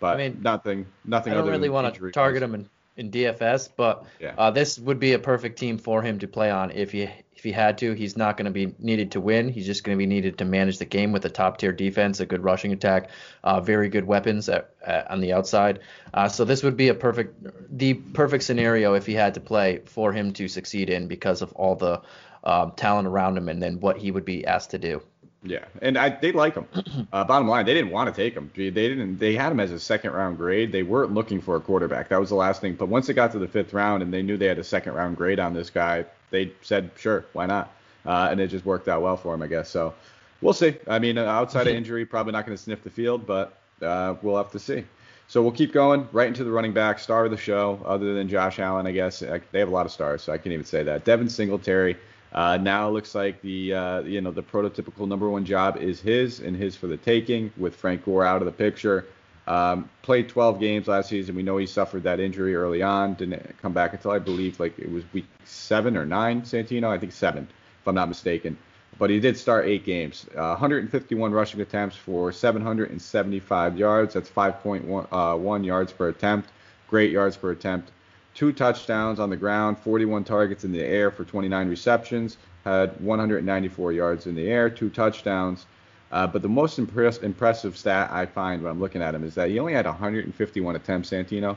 [0.00, 1.34] but I mean, nothing, nothing.
[1.34, 4.34] I don't really want to target him in, in DFS, but yeah.
[4.36, 7.44] Uh, this would be a perfect team for him to play on if he if
[7.44, 9.48] he had to, he's not going to be needed to win.
[9.48, 12.20] He's just going to be needed to manage the game with a top tier defense,
[12.20, 13.10] a good rushing attack,
[13.42, 15.80] uh, very good weapons at, at, on the outside.
[16.14, 17.34] Uh, so this would be a perfect,
[17.76, 21.52] the perfect scenario if he had to play for him to succeed in because of
[21.54, 22.00] all the
[22.44, 25.02] um, talent around him and then what he would be asked to do.
[25.44, 26.66] Yeah, and I, they like him.
[27.12, 28.50] Uh, bottom line, they didn't want to take him.
[28.56, 29.18] They didn't.
[29.18, 30.72] They had him as a second round grade.
[30.72, 32.08] They weren't looking for a quarterback.
[32.08, 32.74] That was the last thing.
[32.74, 34.94] But once it got to the fifth round and they knew they had a second
[34.94, 37.70] round grade on this guy, they said sure, why not?
[38.06, 39.68] Uh, and it just worked out well for him, I guess.
[39.68, 39.92] So
[40.40, 40.74] we'll see.
[40.88, 44.14] I mean, uh, outside of injury, probably not going to sniff the field, but uh,
[44.22, 44.84] we'll have to see.
[45.28, 48.28] So we'll keep going right into the running back, star of the show, other than
[48.28, 49.20] Josh Allen, I guess.
[49.20, 51.04] They have a lot of stars, so I can't even say that.
[51.04, 51.96] Devin Singletary.
[52.34, 56.40] Uh, now looks like the uh, you know the prototypical number one job is his
[56.40, 59.06] and his for the taking with Frank Gore out of the picture.
[59.46, 61.34] Um, played 12 games last season.
[61.34, 63.14] We know he suffered that injury early on.
[63.14, 66.42] Didn't come back until I believe like it was week seven or nine.
[66.42, 67.48] Santino, I think seven,
[67.80, 68.56] if I'm not mistaken.
[68.98, 70.26] But he did start eight games.
[70.36, 74.14] Uh, 151 rushing attempts for 775 yards.
[74.14, 76.50] That's 5.1 uh, yards per attempt.
[76.88, 77.90] Great yards per attempt
[78.34, 83.92] two touchdowns on the ground, 41 targets in the air for 29 receptions, had 194
[83.92, 85.66] yards in the air, two touchdowns.
[86.10, 89.34] Uh, but the most impress- impressive stat I find when I'm looking at him is
[89.34, 91.56] that he only had 151 attempts, Santino,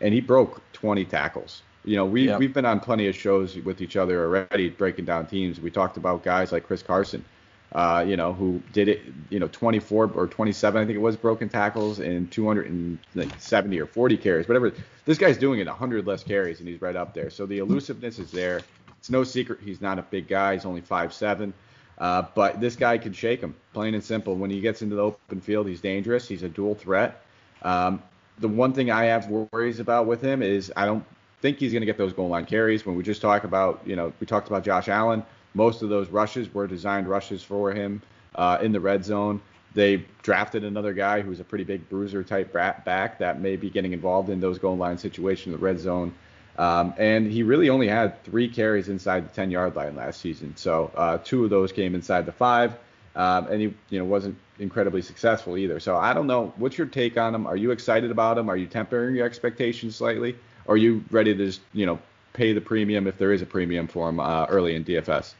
[0.00, 1.62] and he broke 20 tackles.
[1.84, 2.38] You know, we, yep.
[2.38, 5.60] we've been on plenty of shows with each other already breaking down teams.
[5.60, 7.24] We talked about guys like Chris Carson,
[7.72, 11.16] uh, you know, who did it, you know, 24 or 27, I think it was,
[11.16, 14.72] broken tackles and 270 or 40 carries, whatever.
[15.04, 17.30] This guy's doing it 100 less carries, and he's right up there.
[17.30, 18.62] So the elusiveness is there.
[18.98, 20.54] It's no secret he's not a big guy.
[20.54, 21.52] He's only 5'7",
[21.98, 24.34] uh, but this guy can shake him, plain and simple.
[24.34, 26.26] When he gets into the open field, he's dangerous.
[26.26, 27.22] He's a dual threat.
[27.62, 28.02] Um,
[28.38, 31.04] the one thing I have worries about with him is I don't
[31.40, 32.84] think he's going to get those goal line carries.
[32.84, 35.22] When we just talk about, you know, we talked about Josh Allen–
[35.54, 38.02] most of those rushes were designed rushes for him
[38.34, 39.40] uh, in the red zone.
[39.74, 43.92] They drafted another guy who's a pretty big bruiser type back that may be getting
[43.92, 46.12] involved in those goal line situations in the red zone.
[46.58, 50.56] Um, and he really only had three carries inside the 10 yard line last season.
[50.56, 52.76] So uh, two of those came inside the five.
[53.16, 55.80] Um, and he you know wasn't incredibly successful either.
[55.80, 56.52] So I don't know.
[56.56, 57.46] What's your take on him?
[57.46, 58.48] Are you excited about him?
[58.48, 60.36] Are you tempering your expectations slightly?
[60.66, 61.98] Or are you ready to just you know
[62.32, 65.34] pay the premium if there is a premium for him uh, early in DFS?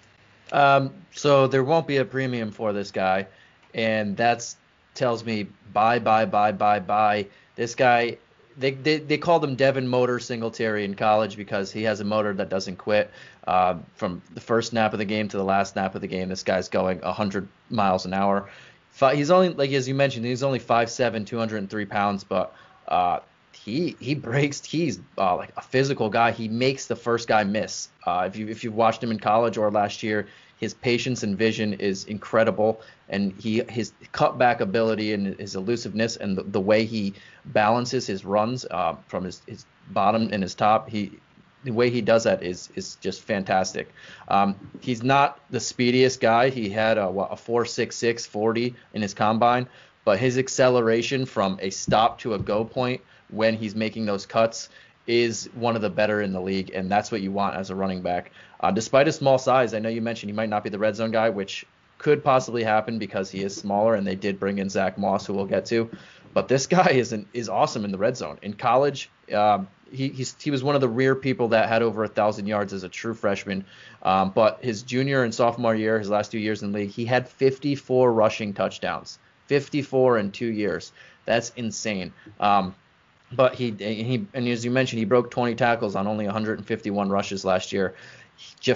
[0.52, 3.26] Um, so there won't be a premium for this guy,
[3.74, 4.54] and that
[4.94, 7.26] tells me buy, buy, buy, buy, buy.
[7.56, 8.18] This guy,
[8.56, 12.34] they, they, they called him Devin Motor Singletary in college because he has a motor
[12.34, 13.10] that doesn't quit.
[13.46, 16.28] Uh, from the first snap of the game to the last snap of the game,
[16.28, 18.50] this guy's going 100 miles an hour.
[19.14, 22.54] He's only, like as you mentioned, he's only 5'7", 203 pounds, but
[22.88, 23.20] uh,
[23.64, 24.64] he he breaks.
[24.64, 26.30] He's uh, like a physical guy.
[26.32, 27.88] He makes the first guy miss.
[28.06, 31.36] Uh, if you if you watched him in college or last year, his patience and
[31.36, 36.84] vision is incredible, and he his cutback ability and his elusiveness and the, the way
[36.84, 37.14] he
[37.46, 40.88] balances his runs uh, from his, his bottom and his top.
[40.88, 41.18] He
[41.62, 43.92] the way he does that is is just fantastic.
[44.28, 46.48] Um, he's not the speediest guy.
[46.48, 49.68] He had a, what, a 4.66 40 in his combine,
[50.06, 54.68] but his acceleration from a stop to a go point when he's making those cuts
[55.06, 57.74] is one of the better in the league, and that's what you want as a
[57.74, 58.30] running back.
[58.60, 60.94] Uh, despite his small size, I know you mentioned he might not be the red
[60.94, 61.66] zone guy, which
[61.98, 65.34] could possibly happen because he is smaller, and they did bring in Zach Moss, who
[65.34, 65.90] we'll get to.
[66.32, 68.38] But this guy is an, is awesome in the red zone.
[68.42, 72.08] In college, um, he he was one of the rare people that had over a
[72.08, 73.64] thousand yards as a true freshman.
[74.02, 77.04] Um, but his junior and sophomore year, his last two years in the league, he
[77.04, 79.18] had 54 rushing touchdowns.
[79.46, 80.92] 54 in two years.
[81.24, 82.12] That's insane.
[82.38, 82.74] Um,
[83.32, 87.44] but he he and as you mentioned, he broke 20 tackles on only 151 rushes
[87.44, 87.94] last year.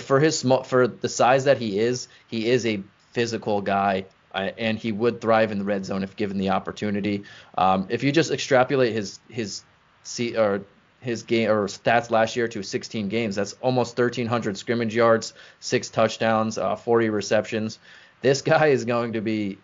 [0.01, 4.07] For his for the size that he is, he is a physical guy.
[4.33, 7.23] Uh, and he would thrive in the red zone if given the opportunity.
[7.57, 9.63] Um, if you just extrapolate his his
[10.03, 10.65] see or
[11.05, 13.37] his game or stats last year to 16 games.
[13.37, 17.79] That's almost 1,300 scrimmage yards, six touchdowns, uh, 40 receptions.
[18.23, 19.59] This guy is going to be.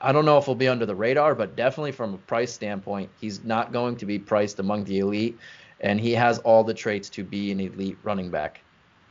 [0.00, 3.10] I don't know if he'll be under the radar, but definitely from a price standpoint,
[3.20, 5.38] he's not going to be priced among the elite,
[5.80, 8.60] and he has all the traits to be an elite running back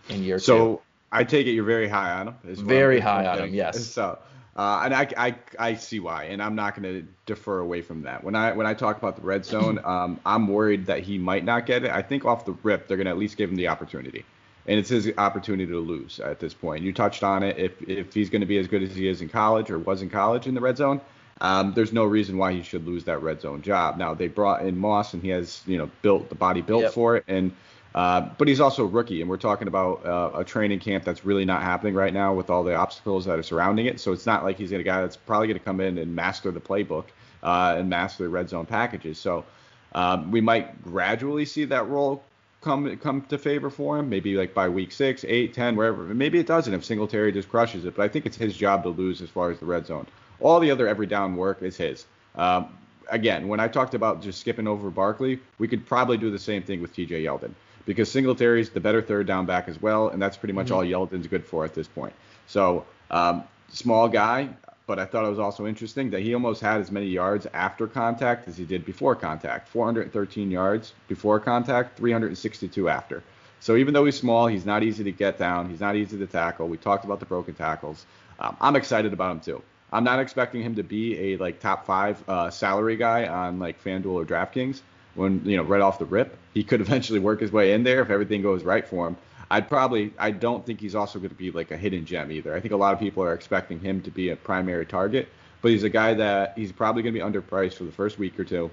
[0.10, 0.60] in year so, two.
[0.60, 2.36] So I take it you're very high on him.
[2.44, 3.86] Very high on him, yes.
[3.86, 4.20] So
[4.56, 8.04] uh, and I, I, I see why, and I'm not going to defer away from
[8.04, 8.24] that.
[8.24, 11.44] When I when I talk about the red zone, um, I'm worried that he might
[11.44, 11.92] not get it.
[11.92, 14.24] I think off the rip, they're going to at least give him the opportunity,
[14.68, 16.84] and it's his opportunity to lose at this point.
[16.84, 17.58] You touched on it.
[17.58, 20.02] If if he's going to be as good as he is in college or was
[20.02, 21.02] in college in the red zone,
[21.42, 23.98] um, there's no reason why he should lose that red zone job.
[23.98, 26.94] Now they brought in Moss, and he has you know built the body built yep.
[26.94, 27.52] for it, and
[27.96, 31.24] uh, but he's also a rookie, and we're talking about uh, a training camp that's
[31.24, 34.02] really not happening right now with all the obstacles that are surrounding it.
[34.02, 36.52] So it's not like he's a guy that's probably going to come in and master
[36.52, 37.06] the playbook
[37.42, 39.18] uh, and master the red zone packages.
[39.18, 39.46] So
[39.94, 42.22] um, we might gradually see that role
[42.66, 44.10] come come to favor for him.
[44.10, 46.04] Maybe like by week six, eight, ten, wherever.
[46.04, 47.96] Maybe it doesn't if Singletary just crushes it.
[47.96, 50.08] But I think it's his job to lose as far as the red zone.
[50.42, 52.06] All the other every down work is his.
[52.36, 52.76] Um,
[53.10, 56.64] again, when I talked about just skipping over Barkley, we could probably do the same
[56.64, 57.24] thing with T.J.
[57.24, 57.54] Yeldon
[57.86, 60.76] because Singletary's the better third down back as well, and that's pretty much mm-hmm.
[60.76, 62.14] all Yeldon's good for at this point.
[62.48, 64.50] So um, small guy,
[64.88, 67.88] but I thought it was also interesting that he almost had as many yards after
[67.88, 69.68] contact as he did before contact.
[69.70, 73.24] 413 yards before contact, 362 after.
[73.60, 75.70] So even though he's small, he's not easy to get down.
[75.70, 76.68] He's not easy to tackle.
[76.68, 78.06] We talked about the broken tackles.
[78.40, 79.64] Um, I'm excited about him too.
[79.92, 83.84] I'm not expecting him to be a like top five uh, salary guy on like
[83.84, 84.82] FanDuel or DraftKings,
[85.16, 86.38] when you know right off the rip.
[86.54, 89.18] He could eventually work his way in there if everything goes right for him.
[89.50, 92.56] I'd probably I don't think he's also going to be like a hidden gem either.
[92.56, 95.28] I think a lot of people are expecting him to be a primary target,
[95.62, 98.40] but he's a guy that he's probably going to be underpriced for the first week
[98.40, 98.72] or two.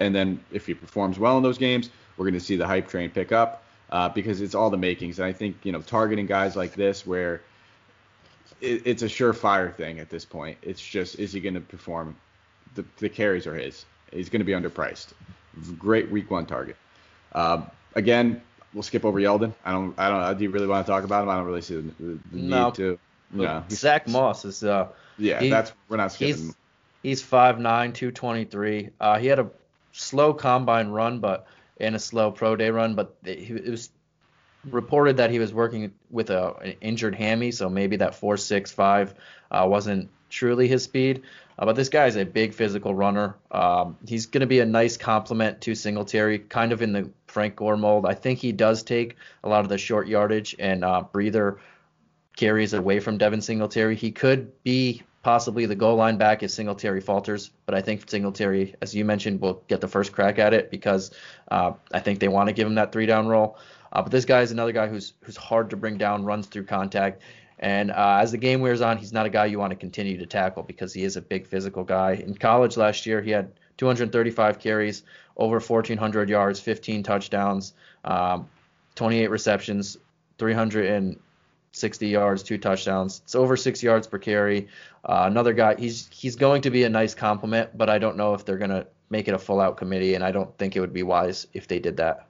[0.00, 2.88] And then if he performs well in those games, we're going to see the hype
[2.88, 5.18] train pick up uh, because it's all the makings.
[5.18, 7.42] And I think you know targeting guys like this where
[8.60, 10.58] it, it's a surefire thing at this point.
[10.62, 12.16] It's just is he going to perform?
[12.74, 13.84] The, the carries are his.
[14.12, 15.12] He's going to be underpriced
[15.78, 16.76] great week one target.
[17.32, 17.62] Uh,
[17.94, 18.40] again,
[18.74, 19.54] we'll skip over Yeldon.
[19.64, 19.98] I don't.
[19.98, 20.38] I don't.
[20.38, 21.30] Do you really want to talk about him?
[21.30, 22.66] I don't really see the, the no.
[22.66, 22.98] need to.
[23.30, 23.64] No.
[23.70, 24.62] Zach Moss is.
[24.62, 26.54] Uh, yeah, he, that's we're not skipping.
[27.02, 28.90] He's, he's 5'9", 223.
[29.00, 29.48] Uh, he had a
[29.92, 31.46] slow combine run, but
[31.78, 33.90] and a slow pro day run, but it was
[34.70, 39.14] reported that he was working with a, an injured hammy, so maybe that 4.65
[39.50, 41.22] uh, wasn't truly his speed.
[41.58, 43.36] Uh, but this guy is a big physical runner.
[43.50, 47.56] Um, he's going to be a nice complement to Singletary, kind of in the Frank
[47.56, 48.06] Gore mold.
[48.06, 51.58] I think he does take a lot of the short yardage and uh, breather
[52.36, 53.94] carries away from Devin Singletary.
[53.94, 58.74] He could be possibly the goal line back if Singletary falters, but I think Singletary,
[58.82, 61.12] as you mentioned, will get the first crack at it because
[61.50, 63.58] uh, I think they want to give him that three down role.
[63.92, 66.64] Uh, but this guy is another guy who's who's hard to bring down, runs through
[66.64, 67.22] contact.
[67.58, 70.18] And uh, as the game wears on, he's not a guy you want to continue
[70.18, 72.12] to tackle because he is a big physical guy.
[72.12, 75.02] In college last year, he had 235 carries,
[75.36, 78.48] over 1,400 yards, 15 touchdowns, um,
[78.94, 79.96] 28 receptions,
[80.38, 83.22] 360 yards, two touchdowns.
[83.24, 84.68] It's over six yards per carry.
[85.04, 88.34] Uh, another guy, he's he's going to be a nice compliment, but I don't know
[88.34, 90.80] if they're going to make it a full out committee, and I don't think it
[90.80, 92.26] would be wise if they did that.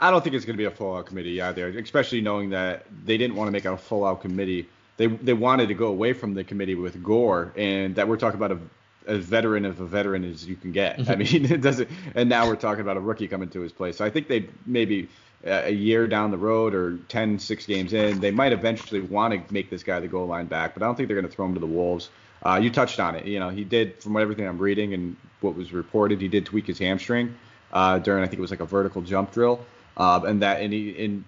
[0.00, 2.86] I don't think it's going to be a full out committee either, especially knowing that
[3.04, 4.66] they didn't want to make a full out committee.
[4.96, 8.38] They they wanted to go away from the committee with Gore, and that we're talking
[8.38, 8.58] about a
[9.06, 11.08] as veteran of a veteran as you can get.
[11.08, 11.88] I mean, it doesn't.
[12.14, 13.96] And now we're talking about a rookie coming to his place.
[13.98, 15.08] So I think they maybe
[15.44, 19.54] a year down the road or 10, six games in, they might eventually want to
[19.54, 20.74] make this guy the goal line back.
[20.74, 22.10] But I don't think they're going to throw him to the wolves.
[22.44, 23.24] Uh, you touched on it.
[23.24, 26.66] You know, he did from everything I'm reading and what was reported, he did tweak
[26.66, 27.34] his hamstring
[27.72, 29.64] uh, during I think it was like a vertical jump drill
[30.00, 31.24] uh, and that and he and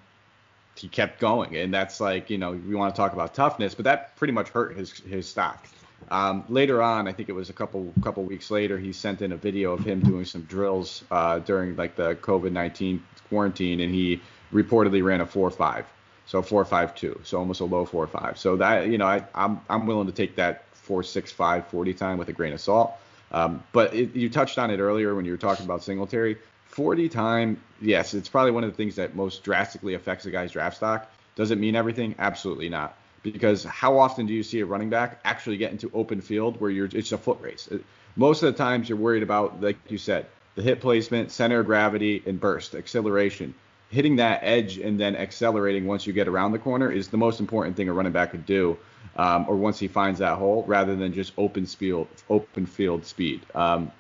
[0.77, 3.85] he kept going, and that's like you know we want to talk about toughness, but
[3.85, 5.69] that pretty much hurt his his stock.
[6.11, 9.33] Um, later on, I think it was a couple couple weeks later, he sent in
[9.33, 14.23] a video of him doing some drills uh, during like the COVID-19 quarantine, and he
[14.55, 15.85] reportedly ran a four five,
[16.25, 18.39] so four five two, so almost a low four five.
[18.39, 21.93] So that you know, I, I'm I'm willing to take that four six five 40
[21.93, 22.95] time with a grain of salt.
[23.33, 26.39] Um, but it, you touched on it earlier when you were talking about Singletary.
[26.73, 30.53] 40 time, yes, it's probably one of the things that most drastically affects a guy's
[30.53, 31.11] draft stock.
[31.37, 32.15] Does it mean everything?
[32.19, 32.97] Absolutely not.
[33.23, 36.71] Because how often do you see a running back actually get into open field where
[36.71, 37.69] you're it's a foot race?
[38.17, 41.67] Most of the times you're worried about, like you said, the hip placement, center of
[41.67, 43.55] gravity, and burst, acceleration.
[43.91, 47.39] Hitting that edge and then accelerating once you get around the corner is the most
[47.39, 48.79] important thing a running back could do,
[49.17, 53.45] um, or once he finds that hole, rather than just open field, open field speed.
[53.55, 53.93] Um,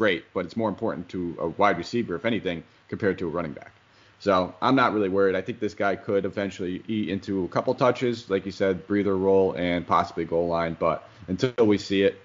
[0.00, 3.52] great, but it's more important to a wide receiver, if anything, compared to a running
[3.52, 3.70] back.
[4.18, 5.36] So I'm not really worried.
[5.36, 9.14] I think this guy could eventually eat into a couple touches, like you said, breather
[9.14, 10.74] role and possibly goal line.
[10.80, 12.18] But until we see it,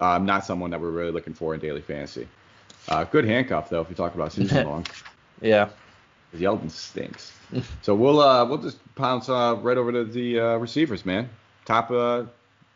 [0.00, 2.26] uh, not someone that we're really looking for in daily fantasy.
[2.88, 4.84] Uh, good handcuff though, if you talk about season long.
[5.40, 5.68] yeah.
[6.36, 7.30] Yeldon stinks.
[7.82, 11.28] so we'll uh, we'll just pounce uh, right over to the uh, receivers, man.
[11.66, 12.24] Top uh,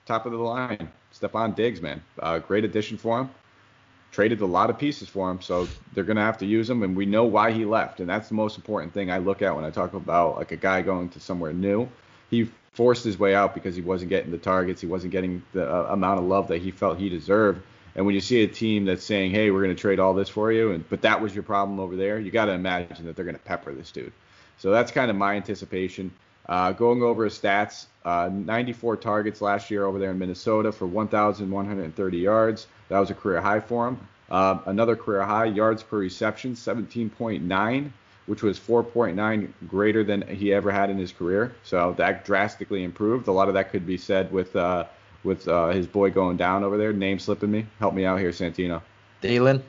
[0.05, 2.01] top of the line, Stefon Diggs, man.
[2.21, 3.31] Uh, great addition for him
[4.17, 6.83] traded a lot of pieces for him, so they're going to have to use him,
[6.83, 9.55] and we know why he left, and that's the most important thing I look at
[9.55, 11.87] when I talk about like a guy going to somewhere new.
[12.31, 15.71] He forced his way out because he wasn't getting the targets, he wasn't getting the
[15.71, 17.61] uh, amount of love that he felt he deserved.
[17.95, 20.31] And when you see a team that's saying, "Hey, we're going to trade all this
[20.31, 23.17] for you," and but that was your problem over there, you got to imagine that
[23.17, 24.15] they're going to pepper this dude.
[24.57, 26.11] So that's kind of my anticipation.
[26.49, 30.87] Uh, going over his stats, uh, 94 targets last year over there in Minnesota for
[30.87, 32.67] 1,130 yards.
[32.89, 34.09] That was a career high for him.
[34.31, 37.91] Uh, another career high, yards per reception, 17.9,
[38.27, 41.55] which was 4.9 greater than he ever had in his career.
[41.63, 43.29] So that drastically improved.
[43.29, 44.87] A lot of that could be said with uh,
[45.23, 46.93] with uh, his boy going down over there.
[46.93, 47.67] Name slipping me.
[47.79, 48.83] Help me out here, Santino.
[49.23, 49.63] Thielen.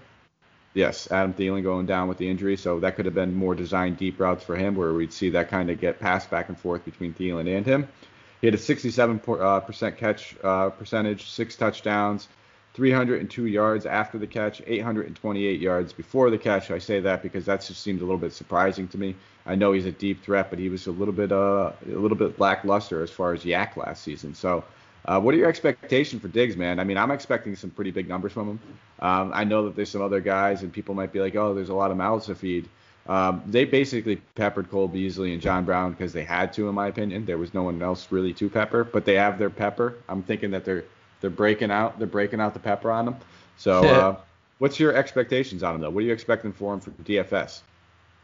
[0.73, 3.97] Yes, Adam Thielen going down with the injury, so that could have been more designed
[3.97, 6.85] deep routes for him, where we'd see that kind of get passed back and forth
[6.85, 7.87] between Thielen and him.
[8.41, 12.27] He had a 67% uh, catch uh, percentage, six touchdowns,
[12.77, 16.69] 302 yards after the catch, 828 yards before the catch.
[16.69, 19.15] I say that because that just seemed a little bit surprising to me.
[19.47, 22.15] I know he's a deep threat, but he was a little bit uh, a little
[22.15, 24.35] bit lackluster as far as YAC last season.
[24.35, 24.63] So,
[25.05, 26.79] uh, what are your expectations for Diggs, man?
[26.79, 28.59] I mean, I'm expecting some pretty big numbers from him.
[28.99, 31.69] Um, I know that there's some other guys, and people might be like, oh, there's
[31.69, 32.69] a lot of mouths to feed.
[33.07, 36.89] Um, they basically peppered Cole Beasley and John Brown because they had to, in my
[36.89, 37.25] opinion.
[37.25, 39.95] There was no one else really to pepper, but they have their pepper.
[40.07, 40.83] I'm thinking that they're
[41.21, 41.97] they're breaking out.
[41.97, 43.15] They're breaking out the pepper on them.
[43.57, 44.17] So, uh,
[44.59, 45.89] what's your expectations on him though?
[45.89, 47.61] What are you expecting for him for DFS?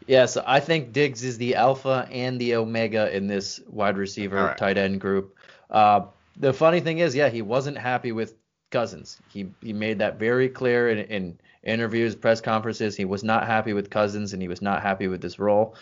[0.06, 4.44] Yeah, so I think Diggs is the alpha and the omega in this wide receiver
[4.44, 4.56] right.
[4.56, 5.36] tight end group.
[5.70, 8.34] Uh, the funny thing is, yeah, he wasn't happy with
[8.70, 9.18] Cousins.
[9.30, 12.96] He he made that very clear in, in interviews, press conferences.
[12.96, 15.76] He was not happy with Cousins and he was not happy with this role.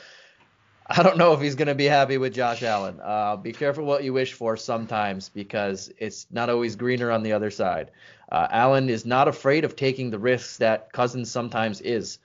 [0.94, 3.00] I don't know if he's going to be happy with Josh Allen.
[3.02, 7.33] Uh, be careful what you wish for sometimes because it's not always greener on the
[7.33, 7.90] other side.
[8.31, 12.18] Uh, Allen is not afraid of taking the risks that Cousins sometimes is,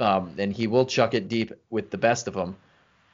[0.00, 2.56] um, and he will chuck it deep with the best of them.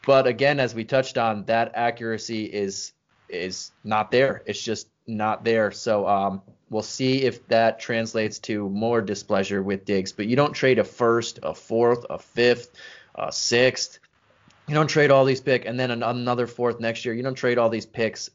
[0.07, 2.93] But again, as we touched on, that accuracy is
[3.29, 4.43] is not there.
[4.47, 5.71] It's just not there.
[5.71, 10.13] So um, we'll see if that translates to more displeasure with Diggs.
[10.13, 12.73] But you don't trade a first, a fourth, a fifth,
[13.15, 13.99] a sixth
[14.69, 17.15] you don't trade all these picks and then another fourth next year.
[17.15, 18.31] You don't trade all these picks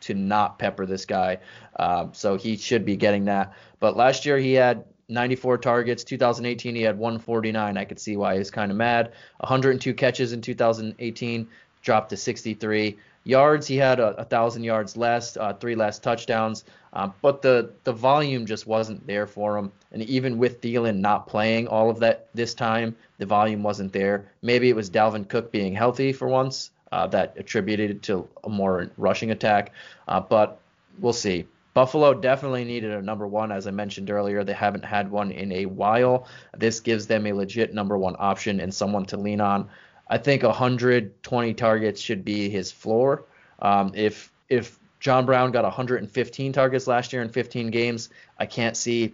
[0.00, 1.38] to not pepper this guy.
[1.78, 3.52] Um, so he should be getting that.
[3.80, 6.04] But last year he had 94 targets.
[6.04, 7.76] 2018 he had 149.
[7.76, 9.12] I could see why he's kind of mad.
[9.38, 11.48] 102 catches in 2018,
[11.84, 13.66] dropped to 63 yards.
[13.66, 16.64] He had a, a thousand yards less, uh, three less touchdowns.
[16.92, 19.72] Um, but the the volume just wasn't there for him.
[19.92, 24.26] And even with Thielen not playing all of that this time, the volume wasn't there.
[24.42, 28.90] Maybe it was Dalvin Cook being healthy for once uh, that attributed to a more
[28.96, 29.72] rushing attack.
[30.06, 30.60] Uh, but
[31.00, 31.46] we'll see.
[31.74, 34.44] Buffalo definitely needed a number one, as I mentioned earlier.
[34.44, 36.28] They haven't had one in a while.
[36.56, 39.68] This gives them a legit number one option and someone to lean on.
[40.08, 43.24] I think 120 targets should be his floor.
[43.58, 48.08] Um, if if John Brown got 115 targets last year in 15 games.
[48.38, 49.12] I can't see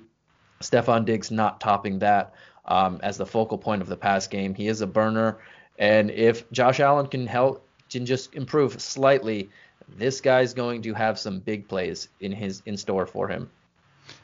[0.63, 2.33] Stefon Diggs not topping that
[2.65, 4.55] um, as the focal point of the pass game.
[4.55, 5.39] He is a burner,
[5.81, 9.51] and if Josh Allen can help, can just improve slightly,
[9.89, 13.51] this guy's going to have some big plays in his in store for him.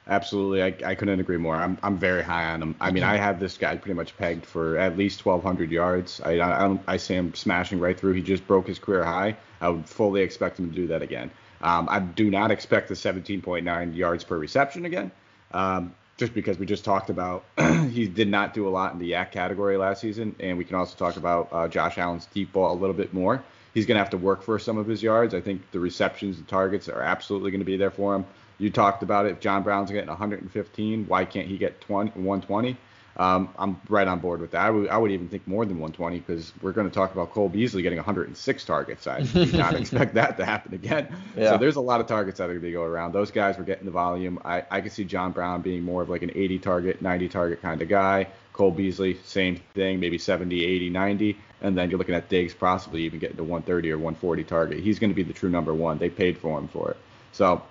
[0.08, 1.56] Absolutely, I, I couldn't agree more.
[1.56, 2.74] I'm I'm very high on him.
[2.80, 6.20] I mean, I have this guy pretty much pegged for at least 1,200 yards.
[6.20, 8.12] I I, I see him smashing right through.
[8.12, 9.36] He just broke his career high.
[9.60, 11.30] I would fully expect him to do that again.
[11.60, 15.10] Um, I do not expect the 17.9 yards per reception again,
[15.52, 17.44] um, just because we just talked about
[17.90, 20.76] he did not do a lot in the YAC category last season, and we can
[20.76, 23.42] also talk about uh, Josh Allen's deep ball a little bit more.
[23.74, 25.34] He's going to have to work for some of his yards.
[25.34, 28.24] I think the receptions and targets are absolutely going to be there for him.
[28.58, 29.32] You talked about it.
[29.32, 32.76] If John Brown's getting 115, why can't he get 20, 120?
[33.18, 34.60] Um, I'm right on board with that.
[34.60, 37.32] I would, I would even think more than 120 because we're going to talk about
[37.32, 39.06] Cole Beasley getting 106 targets.
[39.06, 41.14] I do not expect that to happen again.
[41.34, 41.52] Yeah.
[41.52, 43.12] So there's a lot of targets that are going to go around.
[43.12, 44.38] Those guys were getting the volume.
[44.44, 47.62] I, I could see John Brown being more of like an 80 target, 90 target
[47.62, 48.26] kind of guy.
[48.52, 51.38] Cole Beasley, same thing, maybe 70, 80, 90.
[51.62, 54.80] And then you're looking at Diggs possibly even getting to 130 or 140 target.
[54.80, 55.98] He's going to be the true number one.
[55.98, 56.96] They paid for him for it.
[57.32, 57.62] So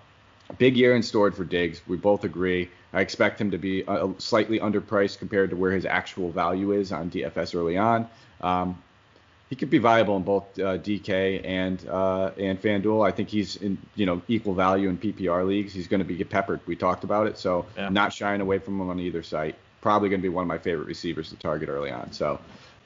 [0.53, 1.81] big year in stored for Diggs.
[1.87, 2.69] We both agree.
[2.93, 6.91] I expect him to be uh, slightly underpriced compared to where his actual value is
[6.91, 8.07] on DFS early on.
[8.41, 8.81] Um,
[9.49, 13.05] he could be viable in both uh, DK and uh, and FanDuel.
[13.07, 15.73] I think he's in you know equal value in PPR leagues.
[15.73, 16.61] He's going to be peppered.
[16.65, 17.89] We talked about it, so yeah.
[17.89, 19.55] not shying away from him on either site.
[19.81, 22.11] Probably going to be one of my favorite receivers to target early on.
[22.11, 22.39] So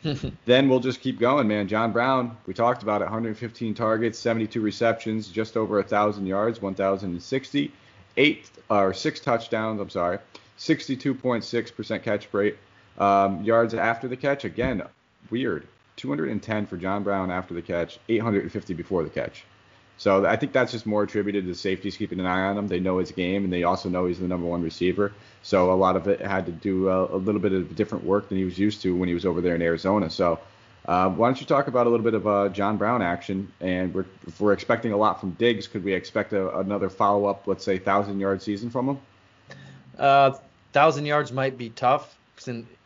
[0.46, 1.68] then we'll just keep going, man.
[1.68, 3.06] John Brown, we talked about it.
[3.06, 7.72] 115 targets, 72 receptions, just over a thousand yards, 1,060
[8.20, 9.82] eight or six touchdowns.
[9.82, 10.20] I'm sorry,
[10.60, 12.58] 62.6% catch rate.
[13.00, 14.84] Um, yards after the catch, again,
[15.32, 15.68] weird.
[15.96, 19.44] 210 for John Brown after the catch, 850 before the catch.
[20.00, 22.70] So I think that's just more attributed to safeties keeping an eye on him.
[22.70, 25.12] They know his game, and they also know he's the number one receiver.
[25.44, 28.30] So a lot of it had to do a, a little bit of different work
[28.30, 30.10] than he was used to when he was over there in Arizona.
[30.10, 30.40] So
[30.86, 33.52] uh, why don't you talk about a little bit of uh, John Brown action?
[33.60, 37.26] And we're, if we're expecting a lot from Diggs, could we expect a, another follow
[37.26, 39.00] up, let's say, thousand yard season from him?
[39.98, 40.32] Uh,
[40.72, 42.18] thousand yards might be tough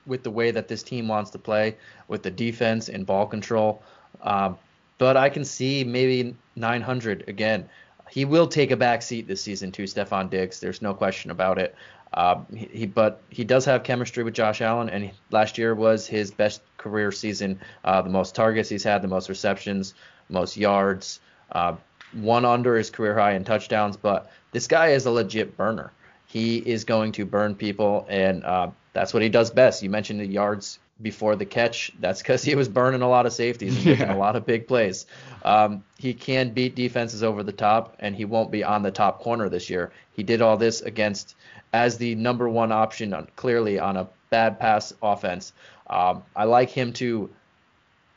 [0.08, 3.84] with the way that this team wants to play, with the defense and ball control.
[4.20, 4.54] Uh,
[4.98, 7.70] but I can see maybe 900 again.
[8.10, 10.60] He will take a back seat this season to Stefon Diggs.
[10.60, 11.76] There's no question about it.
[12.14, 16.06] Uh, he, he, but he does have chemistry with Josh Allen, and last year was
[16.06, 17.60] his best career season.
[17.84, 19.96] Uh, the most targets he's had, the most receptions,
[20.30, 21.20] most yards,
[21.52, 21.76] uh,
[22.14, 23.98] one under his career high in touchdowns.
[23.98, 25.92] But this guy is a legit burner.
[26.28, 29.82] He is going to burn people, and uh, that's what he does best.
[29.82, 31.92] You mentioned the yards before the catch.
[32.00, 34.16] That's because he was burning a lot of safeties and making yeah.
[34.16, 35.06] a lot of big plays.
[35.44, 39.22] Um, he can beat defenses over the top, and he won't be on the top
[39.22, 39.92] corner this year.
[40.14, 41.36] He did all this against
[41.74, 45.54] as the number one option on, clearly on a bad pass offense.
[45.88, 47.30] Um, I like him to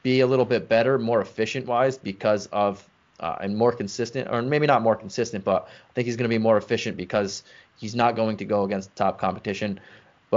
[0.02, 2.86] be a little bit better, more efficient wise because of
[3.18, 6.34] uh, and more consistent, or maybe not more consistent, but I think he's going to
[6.34, 7.42] be more efficient because
[7.76, 9.80] he's not going to go against top competition.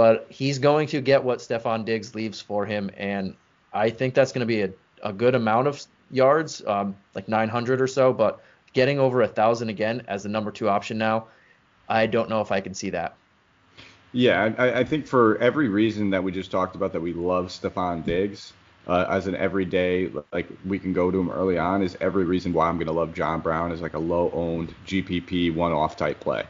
[0.00, 3.34] But he's going to get what Stefon Diggs leaves for him, and
[3.70, 4.70] I think that's going to be a,
[5.02, 8.10] a good amount of yards, um, like 900 or so.
[8.10, 8.40] But
[8.72, 11.26] getting over a thousand again as the number two option now
[11.90, 13.16] I don't know if I can see that.
[14.12, 17.48] Yeah, I, I think for every reason that we just talked about that we love
[17.48, 18.54] Stefon Diggs
[18.86, 22.52] uh, as an everyday, like we can go to him early on, is every reason
[22.54, 25.96] why I'm going to love John Brown as like a low owned GPP one off
[25.96, 26.44] type play.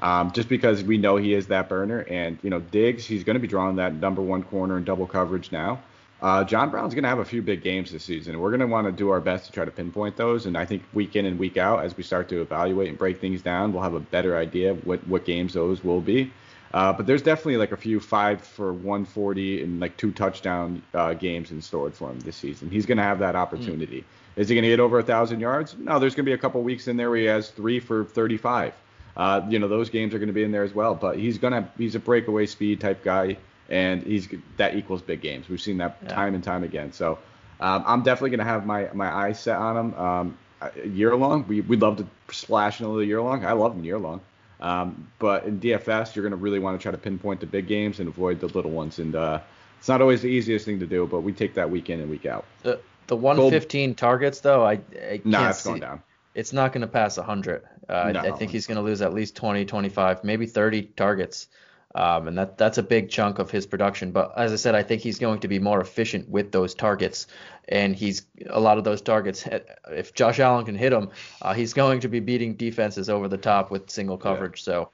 [0.00, 3.34] Um, just because we know he is that burner, and you know Diggs, he's going
[3.34, 5.80] to be drawing that number one corner in double coverage now.
[6.20, 8.40] Uh, John Brown's going to have a few big games this season.
[8.40, 10.46] We're going to want to do our best to try to pinpoint those.
[10.46, 13.20] And I think week in and week out, as we start to evaluate and break
[13.20, 16.32] things down, we'll have a better idea of what, what games those will be.
[16.74, 21.14] Uh, but there's definitely like a few five for 140 and like two touchdown uh,
[21.14, 22.68] games in store for him this season.
[22.68, 24.00] He's going to have that opportunity.
[24.00, 24.40] Mm.
[24.40, 25.76] Is he going to get over a thousand yards?
[25.78, 28.04] No, there's going to be a couple weeks in there where he has three for
[28.04, 28.74] 35.
[29.18, 30.94] Uh, you know those games are going to be in there as well.
[30.94, 33.36] But he's gonna he's a breakaway speed type guy
[33.68, 35.48] and he's that equals big games.
[35.48, 36.08] We've seen that yeah.
[36.08, 36.92] time and time again.
[36.92, 37.18] So
[37.60, 40.38] um, I'm definitely going to have my my eyes set on him um,
[40.84, 41.46] year long.
[41.46, 43.44] We we'd love to splash another year long.
[43.44, 44.20] I love him year long.
[44.60, 47.68] Um, but in DFS, you're going to really want to try to pinpoint the big
[47.68, 48.98] games and avoid the little ones.
[48.98, 49.40] And uh,
[49.78, 52.10] it's not always the easiest thing to do, but we take that week in and
[52.10, 52.44] week out.
[52.62, 55.70] The the 115 Gold, targets though, I, I nah, it's see.
[55.70, 56.02] going down.
[56.34, 57.62] It's not going to pass 100.
[57.88, 58.20] Uh, no.
[58.20, 61.48] I, I think he's going to lose at least 20, 25, maybe 30 targets.
[61.94, 64.12] Um, and that that's a big chunk of his production.
[64.12, 67.26] But as I said, I think he's going to be more efficient with those targets,
[67.66, 69.48] and he's a lot of those targets.
[69.90, 71.10] If Josh Allen can hit him,
[71.40, 74.60] uh, he's going to be beating defenses over the top with single coverage.
[74.60, 74.64] Yeah.
[74.64, 74.90] So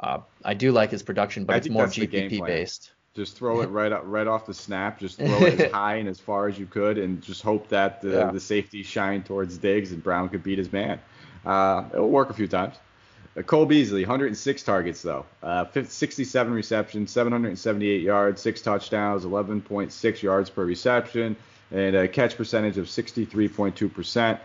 [0.00, 2.92] uh, I do like his production, but I it's more GPP based.
[3.14, 4.98] Just throw it right up, right off the snap.
[4.98, 8.02] Just throw it as high and as far as you could, and just hope that
[8.02, 8.30] the, yeah.
[8.32, 10.98] the safety shine towards Diggs and Brown could beat his man.
[11.44, 12.76] Uh, it'll work a few times.
[13.36, 20.50] Uh, Cole Beasley, 106 targets though, uh, 67 receptions, 778 yards, six touchdowns, 11.6 yards
[20.50, 21.36] per reception,
[21.70, 24.38] and a catch percentage of 63.2%.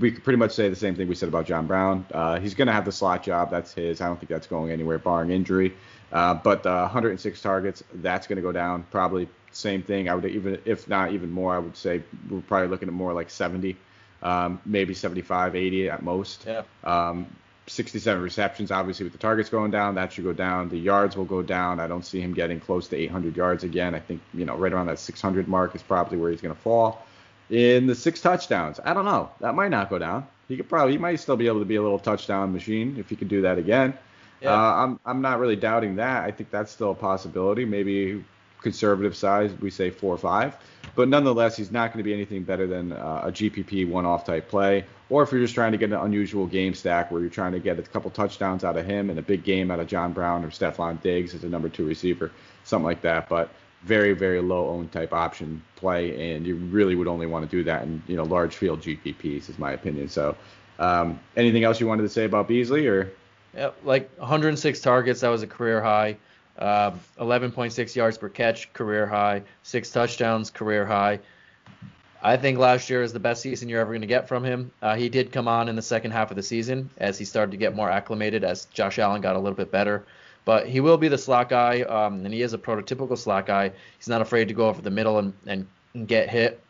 [0.00, 2.06] We could pretty much say the same thing we said about John Brown.
[2.12, 3.50] Uh, he's going to have the slot job.
[3.50, 4.00] That's his.
[4.00, 5.74] I don't think that's going anywhere, barring injury.
[6.12, 8.84] Uh, but 106 targets, that's going to go down.
[8.92, 10.08] Probably same thing.
[10.08, 13.12] I would even, if not even more, I would say we're probably looking at more
[13.12, 13.76] like 70
[14.22, 16.46] um, maybe 75, 80 at most.
[16.46, 16.62] Yeah.
[16.84, 17.26] Um,
[17.66, 20.68] 67 receptions, obviously with the targets going down, that should go down.
[20.68, 21.78] The yards will go down.
[21.78, 23.94] I don't see him getting close to 800 yards again.
[23.94, 26.60] I think you know right around that 600 mark is probably where he's going to
[26.60, 27.06] fall.
[27.50, 29.30] In the six touchdowns, I don't know.
[29.40, 30.26] That might not go down.
[30.48, 33.08] He could probably, he might still be able to be a little touchdown machine if
[33.08, 33.94] he could do that again.
[34.40, 34.50] Yeah.
[34.50, 36.24] Uh, I'm I'm not really doubting that.
[36.24, 37.64] I think that's still a possibility.
[37.64, 38.24] Maybe
[38.60, 40.56] conservative size, we say four or five.
[40.94, 44.48] But nonetheless, he's not going to be anything better than uh, a GPP one-off type
[44.48, 44.84] play.
[45.08, 47.60] Or if you're just trying to get an unusual game stack where you're trying to
[47.60, 50.44] get a couple touchdowns out of him and a big game out of John Brown
[50.44, 52.30] or Stefon Diggs as a number two receiver,
[52.64, 53.28] something like that.
[53.28, 53.50] But
[53.84, 57.64] very, very low owned type option play, and you really would only want to do
[57.64, 60.08] that in you know large field GPPs, is my opinion.
[60.08, 60.36] So,
[60.78, 63.12] um, anything else you wanted to say about Beasley or?
[63.54, 66.16] Yeah, like 106 targets, that was a career high.
[66.58, 69.42] Uh, 11.6 yards per catch, career high.
[69.62, 71.20] Six touchdowns, career high.
[72.22, 74.70] I think last year is the best season you're ever going to get from him.
[74.80, 77.50] Uh, he did come on in the second half of the season as he started
[77.50, 80.04] to get more acclimated, as Josh Allen got a little bit better.
[80.44, 83.72] But he will be the slot guy, um, and he is a prototypical slot guy.
[83.98, 86.60] He's not afraid to go over the middle and, and, and get hit.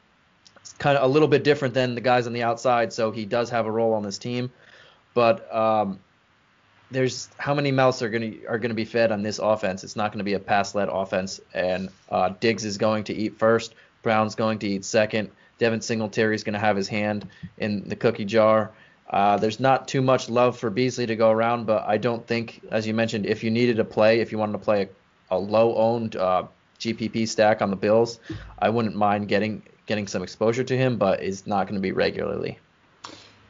[0.56, 3.26] It's kind of a little bit different than the guys on the outside, so he
[3.26, 4.50] does have a role on this team.
[5.12, 6.00] But um,
[6.92, 9.82] there's how many mouths are going to are going to be fed on this offense?
[9.84, 13.38] It's not going to be a pass-led offense, and uh, Diggs is going to eat
[13.38, 13.74] first.
[14.02, 15.30] Brown's going to eat second.
[15.58, 17.28] Devin Singletary is going to have his hand
[17.58, 18.72] in the cookie jar.
[19.08, 22.62] Uh, there's not too much love for Beasley to go around, but I don't think,
[22.70, 24.88] as you mentioned, if you needed to play, if you wanted to play
[25.30, 26.44] a, a low-owned uh,
[26.80, 28.18] GPP stack on the Bills,
[28.58, 31.92] I wouldn't mind getting getting some exposure to him, but it's not going to be
[31.92, 32.58] regularly.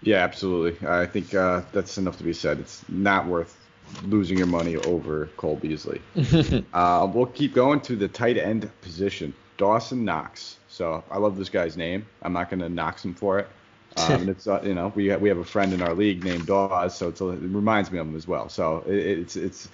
[0.03, 0.86] Yeah, absolutely.
[0.86, 2.59] I think uh, that's enough to be said.
[2.59, 3.57] It's not worth
[4.05, 6.00] losing your money over Cole Beasley.
[6.72, 10.57] uh, we'll keep going to the tight end position, Dawson Knox.
[10.68, 12.07] So I love this guy's name.
[12.22, 13.48] I'm not going to knock him for it.
[13.94, 16.46] Um, it's uh, you know we have, we have a friend in our league named
[16.46, 18.48] Dawes, so a, it reminds me of him as well.
[18.48, 19.68] So it, it's it's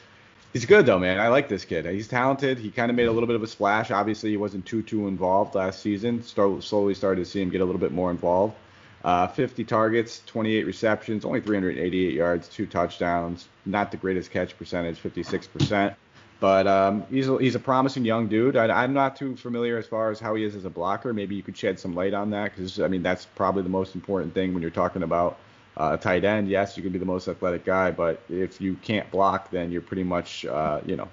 [0.52, 1.20] he's good though, man.
[1.20, 1.86] I like this kid.
[1.86, 2.58] He's talented.
[2.58, 3.92] He kind of made a little bit of a splash.
[3.92, 6.24] Obviously, he wasn't too too involved last season.
[6.24, 8.56] Start, slowly started to see him get a little bit more involved.
[9.04, 13.48] Uh, 50 targets, 28 receptions, only 388 yards, two touchdowns.
[13.64, 15.94] Not the greatest catch percentage, 56%.
[16.40, 18.56] But um, he's, a, he's a promising young dude.
[18.56, 21.12] I, am not too familiar as far as how he is as a blocker.
[21.12, 23.94] Maybe you could shed some light on that because, I mean, that's probably the most
[23.94, 25.38] important thing when you're talking about
[25.76, 26.48] uh, a tight end.
[26.48, 29.82] Yes, you can be the most athletic guy, but if you can't block, then you're
[29.82, 31.08] pretty much, uh, you know,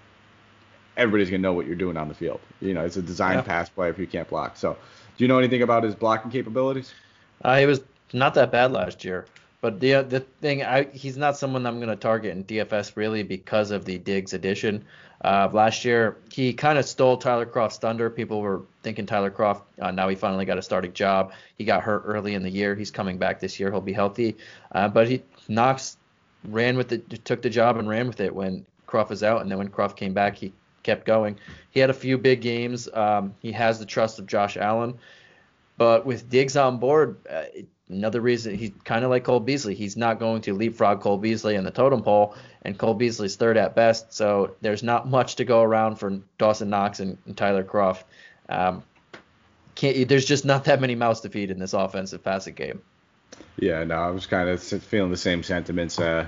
[0.96, 2.40] everybody's going to know what you're doing on the field.
[2.62, 3.42] You know, it's a design yeah.
[3.42, 4.58] pass play if you can't block.
[4.58, 4.78] So,
[5.18, 6.94] do you know anything about his blocking capabilities?
[7.44, 7.82] Uh, he was
[8.14, 9.26] not that bad last year.
[9.62, 13.24] But the the thing, I, he's not someone I'm going to target in DFS really
[13.24, 14.86] because of the Diggs addition.
[15.24, 18.12] Uh, last year, he kind of stole Tyler Kroft's thunder.
[18.12, 19.62] People were thinking Tyler Kroft.
[19.82, 21.34] uh, now he finally got a starting job.
[21.58, 22.76] He got hurt early in the year.
[22.76, 23.72] He's coming back this year.
[23.72, 24.38] He'll be healthy.
[24.72, 25.98] Uh, but he Knox
[26.44, 29.42] ran with it, took the job and ran with it when Kroft was out.
[29.42, 31.38] And then when Kroft came back, he kept going.
[31.72, 32.88] He had a few big games.
[32.94, 34.98] Um, he has the trust of Josh Allen.
[35.78, 37.44] But with Diggs on board, uh,
[37.90, 39.76] another reason he's kind of like Cole Beasley.
[39.76, 43.58] He's not going to leapfrog Cole Beasley in the totem pole, and Cole Beasley's third
[43.58, 44.14] at best.
[44.14, 48.04] So there's not much to go around for Dawson Knox and, and Tyler Kroft.
[48.50, 48.84] Um,
[49.76, 52.82] can't there's just not that many mouths to feed in this offensive passing game.
[53.58, 56.00] Yeah, no, I was kind of feeling the same sentiments.
[56.00, 56.28] Uh,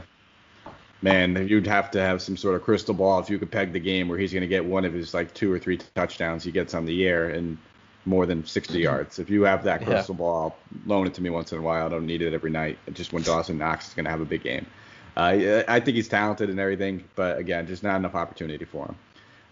[1.01, 3.79] man, you'd have to have some sort of crystal ball if you could peg the
[3.79, 6.51] game where he's going to get one of his like two or three touchdowns he
[6.51, 7.57] gets on the year, and
[8.07, 9.19] more than 60 yards.
[9.19, 10.19] If you have that crystal yeah.
[10.19, 11.85] ball, loan it to me once in a while.
[11.85, 12.79] I don't need it every night.
[12.93, 14.65] Just when Dawson Knox is going to have a big game.
[15.15, 18.95] Uh, I think he's talented and everything, but again, just not enough opportunity for him.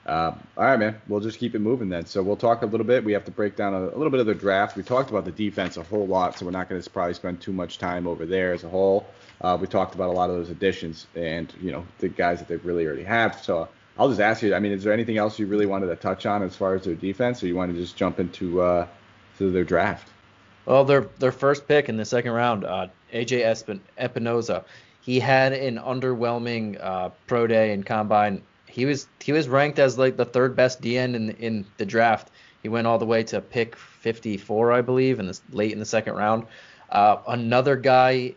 [0.06, 1.02] Uh, all right, man.
[1.08, 2.06] We'll just keep it moving then.
[2.06, 3.04] So we'll talk a little bit.
[3.04, 4.78] We have to break down a, a little bit of the draft.
[4.78, 7.42] We talked about the defense a whole lot, so we're not going to probably spend
[7.42, 9.08] too much time over there as a whole.
[9.42, 12.48] Uh, we talked about a lot of those additions and you know the guys that
[12.48, 13.44] they really already have.
[13.44, 13.68] So
[13.98, 14.54] I'll just ask you.
[14.54, 16.84] I mean, is there anything else you really wanted to touch on as far as
[16.84, 18.88] their defense, or you want to just jump into uh,
[19.38, 20.10] to their draft?
[20.66, 24.66] Well, their their first pick in the second round, uh, AJ Espin- Espinoza.
[25.02, 28.42] He had an underwhelming uh, pro day and combine.
[28.68, 32.32] He was he was ranked as like the third best DN in in the draft.
[32.64, 35.86] He went all the way to pick 54, I believe, in the late in the
[35.86, 36.48] second round.
[36.90, 38.34] Uh, another guy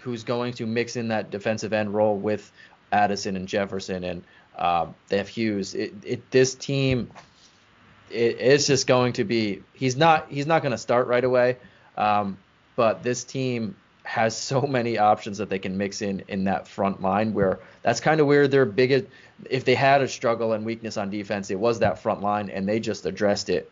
[0.00, 2.52] who's going to mix in that defensive end role with
[2.92, 4.22] Addison and Jefferson and
[4.58, 5.74] um, they have Hughes.
[5.74, 7.10] It, it, this team,
[8.10, 9.62] it, it's just going to be.
[9.72, 10.26] He's not.
[10.28, 11.56] He's not going to start right away.
[11.96, 12.36] Um,
[12.76, 17.00] but this team has so many options that they can mix in in that front
[17.02, 17.34] line.
[17.34, 19.06] Where that's kind of where their biggest.
[19.50, 22.68] If they had a struggle and weakness on defense, it was that front line, and
[22.68, 23.70] they just addressed it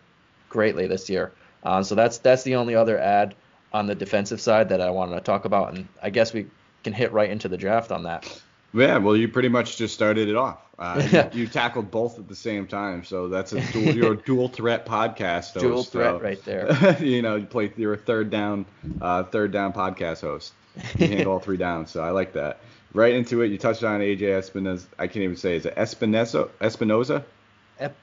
[0.48, 1.32] greatly this year.
[1.62, 3.34] Uh, so that's that's the only other ad.
[3.72, 6.46] on the defensive side that I wanted to talk about, and I guess we
[6.82, 8.42] can hit right into the draft on that.
[8.72, 10.58] Yeah, well, you pretty much just started it off.
[10.78, 14.16] Uh, you, you, tackled both at the same time, so that's a dual, you're a
[14.16, 15.60] dual threat podcast host.
[15.60, 16.96] Dual threat so, right there.
[17.02, 18.64] you know, you play you're a third down,
[19.00, 20.52] uh, third down podcast host.
[20.98, 22.60] You handle all three downs, so I like that.
[22.94, 24.86] Right into it, you touched on AJ Espinosa.
[24.98, 26.48] I can't even say is it Espinosa?
[26.60, 27.24] Espinoza?
[27.78, 27.94] Ep,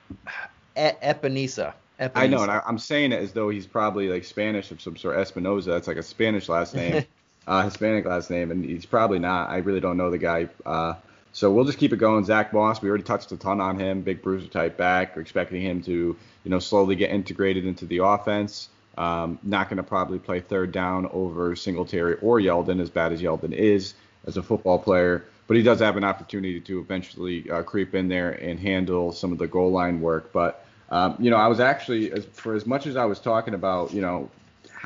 [0.75, 1.73] Epenesa.
[1.99, 2.11] Epenesa.
[2.13, 4.97] I know, and I, am saying it as though he's probably like Spanish of some
[4.97, 5.17] sort.
[5.17, 7.05] Espinosa, that's like a Spanish last name,
[7.47, 9.49] uh, Hispanic last name, and he's probably not.
[9.49, 10.49] I really don't know the guy.
[10.65, 10.95] Uh,
[11.31, 12.25] so we'll just keep it going.
[12.25, 14.01] Zach Moss, we already touched a ton on him.
[14.01, 15.15] Big bruiser type back.
[15.15, 18.69] We're expecting him to, you know, slowly get integrated into the offense.
[18.97, 23.21] Um, not going to probably play third down over Singletary or Yeldon, as bad as
[23.21, 23.93] Yeldon is
[24.25, 25.23] as a football player.
[25.45, 29.31] But he does have an opportunity to eventually uh, creep in there and handle some
[29.31, 30.33] of the goal line work.
[30.33, 33.53] But um, you know, I was actually, as, for as much as I was talking
[33.53, 34.29] about, you know,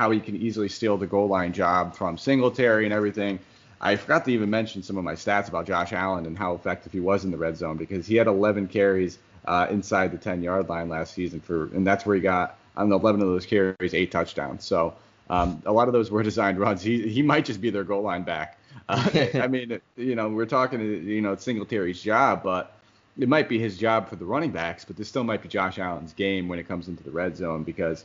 [0.02, 3.38] how he can easily steal the goal line job from Singletary and everything.
[3.80, 6.90] I forgot to even mention some of my stats about Josh Allen and how effective
[6.90, 10.42] he was in the red zone because he had 11 carries uh, inside the 10
[10.42, 13.94] yard line last season for, and that's where he got on 11 of those carries
[13.94, 14.64] eight touchdowns.
[14.64, 14.94] So
[15.30, 16.82] um, a lot of those were designed runs.
[16.82, 18.58] He he might just be their goal line back.
[18.88, 22.74] Uh, I mean, you know, we're talking, you know, Singletary's job, but
[23.16, 25.78] it might be his job for the running backs, but this still might be Josh
[25.78, 28.04] Allen's game when it comes into the red zone because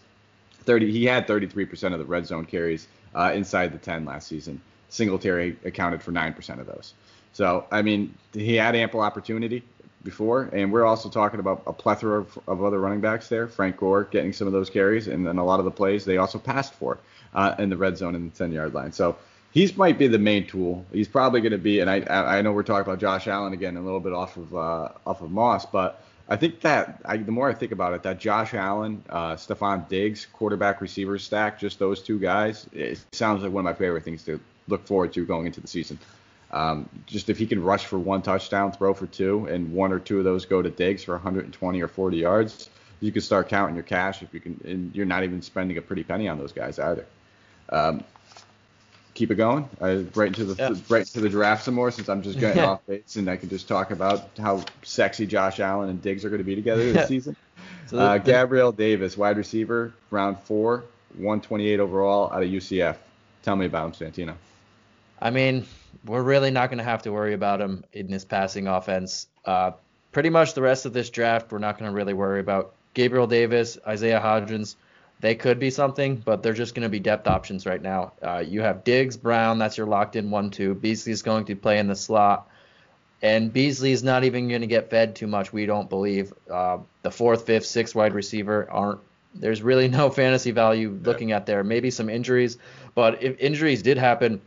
[0.67, 4.61] 30 he had 33% of the red zone carries uh, inside the 10 last season.
[4.89, 6.93] Singletary accounted for 9% of those.
[7.33, 9.63] So, I mean, he had ample opportunity
[10.03, 13.47] before, and we're also talking about a plethora of, of other running backs there.
[13.47, 16.17] Frank Gore getting some of those carries, and then a lot of the plays they
[16.17, 16.99] also passed for
[17.33, 18.91] uh, in the red zone and the 10 yard line.
[18.91, 19.17] So,
[19.51, 20.85] he might be the main tool.
[20.91, 21.99] He's probably going to be, and I
[22.37, 25.21] I know we're talking about Josh Allen again, a little bit off of uh, off
[25.21, 28.53] of Moss, but I think that I, the more I think about it, that Josh
[28.53, 33.61] Allen, uh, Stefon Diggs, quarterback receiver stack, just those two guys, it sounds like one
[33.61, 35.97] of my favorite things to look forward to going into the season.
[36.51, 39.99] Um, just if he can rush for one touchdown, throw for two, and one or
[39.99, 42.69] two of those go to Diggs for 120 or 40 yards,
[42.99, 45.81] you can start counting your cash if you can, and you're not even spending a
[45.81, 47.05] pretty penny on those guys either.
[47.69, 48.03] Um,
[49.17, 49.67] keep it going.
[49.81, 50.75] Uh, right into the yeah.
[50.89, 53.49] right into the draft some more since I'm just getting off base and I can
[53.49, 57.07] just talk about how sexy Josh Allen and Diggs are going to be together this
[57.07, 57.35] season.
[57.87, 60.83] So uh, Gabriel Davis, wide receiver, round four,
[61.15, 62.97] 128 overall out of UCF.
[63.41, 64.35] Tell me about him, Santino.
[65.19, 65.65] I mean,
[66.05, 69.27] we're really not going to have to worry about him in this passing offense.
[69.45, 69.71] Uh,
[70.11, 72.73] pretty much the rest of this draft, we're not going to really worry about.
[72.93, 74.75] Gabriel Davis, Isaiah Hodgins,
[75.19, 78.13] they could be something, but they're just going to be depth options right now.
[78.21, 80.75] Uh, you have Diggs, Brown, that's your locked in one two.
[80.75, 82.47] Beasley's going to play in the slot,
[83.21, 85.51] and Beasley's not even going to get fed too much.
[85.51, 88.99] We don't believe uh, the fourth, fifth, sixth wide receiver aren't.
[89.33, 91.63] There's really no fantasy value looking at there.
[91.63, 92.57] Maybe some injuries,
[92.93, 94.41] but if injuries did happen,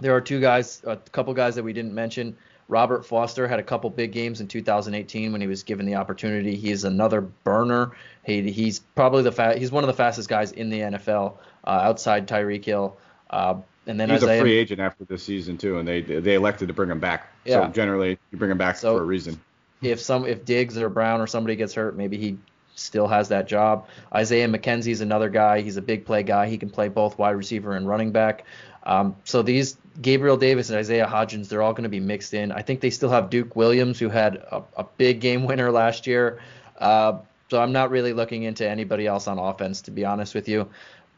[0.00, 2.36] there are two guys, a couple guys that we didn't mention.
[2.74, 6.56] Robert Foster had a couple big games in 2018 when he was given the opportunity.
[6.56, 7.92] He's another burner.
[8.24, 11.70] He, he's probably the fa- he's one of the fastest guys in the NFL uh,
[11.70, 12.96] outside Tyreek Hill.
[13.30, 16.34] Uh, and then he's Isaiah, a free agent after this season too, and they they
[16.34, 17.32] elected to bring him back.
[17.44, 17.66] Yeah.
[17.66, 19.40] So generally, you bring him back so for a reason.
[19.80, 22.38] If some if Diggs or Brown or somebody gets hurt, maybe he
[22.74, 23.86] still has that job.
[24.12, 25.60] Isaiah McKenzie is another guy.
[25.60, 26.48] He's a big play guy.
[26.48, 28.44] He can play both wide receiver and running back.
[28.82, 32.50] Um, so these Gabriel Davis and Isaiah Hodgins, they're all going to be mixed in.
[32.52, 36.06] I think they still have Duke Williams, who had a, a big game winner last
[36.06, 36.40] year.
[36.78, 37.18] Uh,
[37.50, 40.68] so I'm not really looking into anybody else on offense, to be honest with you.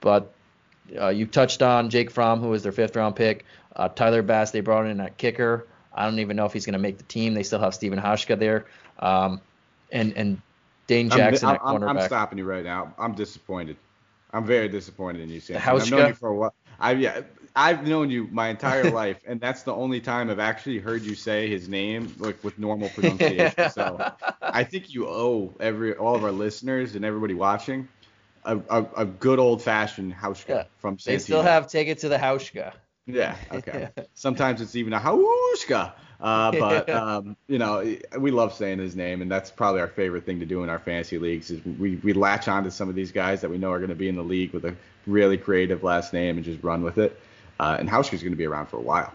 [0.01, 0.33] But
[0.99, 3.45] uh, you touched on Jake Fromm, who was their fifth round pick.
[3.75, 5.67] Uh, Tyler Bass, they brought in at kicker.
[5.95, 7.33] I don't even know if he's going to make the team.
[7.35, 8.67] They still have Stephen Hauschka there.
[8.99, 9.41] Um,
[9.91, 10.41] and and
[10.87, 11.59] Dane Jackson I'm.
[11.63, 12.95] I'm, I'm stopping you right now.
[12.99, 13.77] I'm disappointed.
[14.33, 15.63] I'm very disappointed in you, Sam.
[15.65, 16.55] I've known you for a while.
[16.79, 17.23] I yeah,
[17.57, 21.15] I've known you my entire life, and that's the only time I've actually heard you
[21.15, 23.71] say his name like with normal pronunciation.
[23.71, 27.89] so I think you owe every all of our listeners and everybody watching
[28.45, 30.65] a, a, a good old fashioned Hauschka yeah.
[30.79, 31.05] from Santino.
[31.07, 32.75] They still have take it to the Hauschka.
[33.07, 33.37] Yeah.
[33.51, 33.89] Okay.
[34.15, 35.93] Sometimes it's even a Hauschka.
[36.21, 40.27] Uh, but um, you know, we love saying his name, and that's probably our favorite
[40.27, 41.51] thing to do in our fantasy leagues.
[41.51, 43.91] Is we we latch on to some of these guys that we know are going
[43.91, 44.77] to be in the league with a
[45.07, 47.19] really creative last name and just run with it.
[47.59, 49.13] Uh, and Hauschka's going to be around for a while.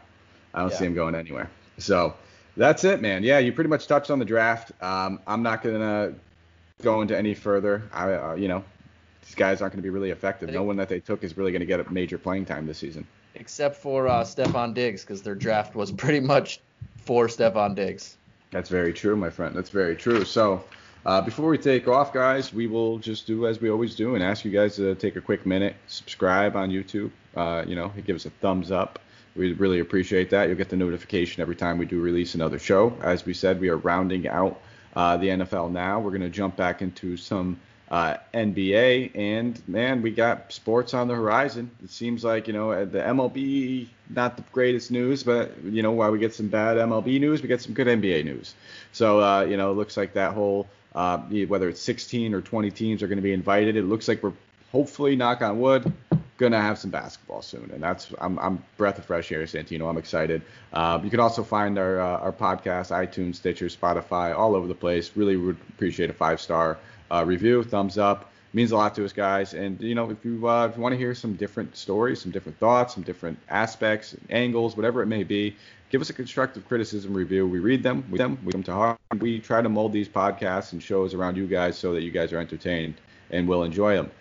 [0.53, 0.77] I don't yeah.
[0.77, 1.49] see him going anywhere.
[1.77, 2.15] So
[2.57, 3.23] that's it, man.
[3.23, 4.71] Yeah, you pretty much touched on the draft.
[4.81, 6.15] Um, I'm not going to
[6.81, 7.83] go into any further.
[7.93, 8.63] I, uh, you know,
[9.23, 10.49] these guys aren't going to be really effective.
[10.49, 12.79] No one that they took is really going to get a major playing time this
[12.79, 13.05] season.
[13.35, 16.59] Except for uh, Stefon Diggs, because their draft was pretty much
[16.97, 18.17] for Stefon Diggs.
[18.51, 19.55] That's very true, my friend.
[19.55, 20.25] That's very true.
[20.25, 20.63] So
[21.05, 24.23] uh, before we take off, guys, we will just do as we always do and
[24.23, 28.15] ask you guys to take a quick minute, subscribe on YouTube, uh, you know, give
[28.15, 28.99] us a thumbs up.
[29.35, 30.47] We really appreciate that.
[30.47, 32.93] You'll get the notification every time we do release another show.
[33.01, 34.59] As we said, we are rounding out
[34.95, 35.99] uh, the NFL now.
[35.99, 37.57] We're going to jump back into some
[37.89, 41.71] uh, NBA, and man, we got sports on the horizon.
[41.83, 46.11] It seems like you know the MLB not the greatest news, but you know while
[46.11, 48.55] we get some bad MLB news, we get some good NBA news.
[48.91, 51.17] So uh, you know, it looks like that whole uh,
[51.47, 53.75] whether it's 16 or 20 teams are going to be invited.
[53.75, 54.33] It looks like we're
[54.71, 55.91] hopefully, knock on wood,
[56.41, 59.89] gonna have some basketball soon, and that's I'm, I'm breath of fresh air, Santino.
[59.89, 60.41] I'm excited.
[60.73, 64.75] Uh, you can also find our uh, our podcast, iTunes, Stitcher, Spotify, all over the
[64.75, 65.15] place.
[65.15, 66.77] Really would appreciate a five star
[67.11, 68.31] uh, review, thumbs up.
[68.53, 69.53] means a lot to us, guys.
[69.53, 72.31] And you know, if you uh, if you want to hear some different stories, some
[72.31, 75.55] different thoughts, some different aspects, angles, whatever it may be,
[75.91, 77.47] give us a constructive criticism review.
[77.47, 78.99] We read them, we them, we them to heart.
[79.19, 82.33] We try to mold these podcasts and shows around you guys so that you guys
[82.33, 82.95] are entertained
[83.29, 84.11] and will enjoy them.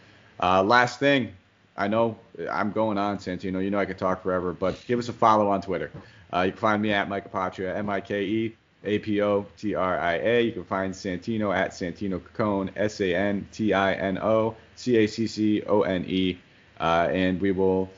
[0.42, 1.32] Uh, last thing,
[1.80, 2.18] I know
[2.50, 3.62] I'm going on, Santino.
[3.64, 5.90] You know I could talk forever, but give us a follow on Twitter.
[6.32, 8.54] Uh, you can find me at Mike Apotria, M-I-K-E
[8.84, 10.40] A-P-O-T-R-I-A.
[10.42, 16.38] You can find Santino at Santino Caccone, S-A-N-T-I-N-O C-A-C-C-O-N-E.
[16.78, 17.90] Uh, and we will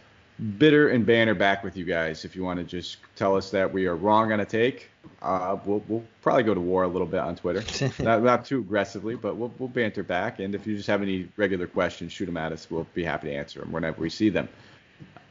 [0.43, 2.25] bitter and banner back with you guys.
[2.25, 4.89] If you want to just tell us that we are wrong on a take,
[5.21, 7.63] uh, we'll, we'll probably go to war a little bit on Twitter.
[8.03, 10.41] not, not too aggressively, but we'll, we'll banter back.
[10.41, 12.69] And if you just have any regular questions, shoot them at us.
[12.71, 14.49] We'll be happy to answer them whenever we see them.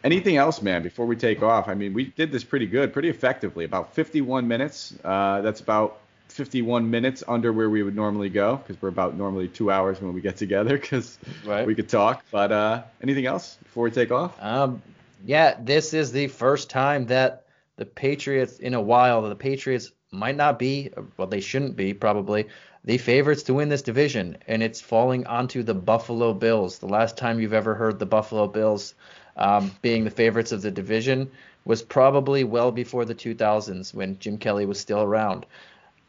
[0.03, 1.68] Anything else, man, before we take off?
[1.68, 3.66] I mean, we did this pretty good, pretty effectively.
[3.66, 4.95] About 51 minutes.
[5.03, 5.99] Uh, that's about
[6.30, 10.14] 51 minutes under where we would normally go because we're about normally two hours when
[10.14, 11.68] we get together because right.
[11.68, 12.24] we could talk.
[12.32, 14.41] But uh, anything else before we take off?
[14.41, 14.82] Um,
[15.26, 17.45] yeah, this is the first time that
[17.78, 22.47] the Patriots in a while, the Patriots might not be, well, they shouldn't be probably,
[22.84, 26.80] the favorites to win this division, and it's falling onto the Buffalo Bills.
[26.80, 28.95] The last time you've ever heard the Buffalo Bills
[29.38, 31.32] um, being the favorites of the division
[31.63, 35.45] was probably well before the 2000s when Jim Kelly was still around.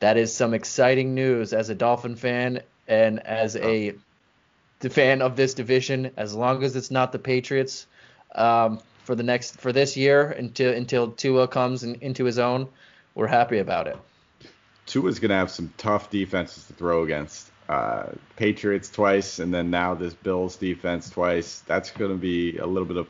[0.00, 3.94] That is some exciting news as a Dolphin fan and as a
[4.80, 6.10] fan of this division.
[6.16, 7.86] As long as it's not the Patriots,
[8.34, 12.68] um, for the next for this year until until Tua comes in, into his own.
[13.14, 13.96] We're happy about it.
[14.86, 17.50] Tua's gonna have some tough defenses to throw against.
[17.68, 21.60] Uh, Patriots twice, and then now this Bills defense twice.
[21.66, 23.08] That's gonna be a little bit of.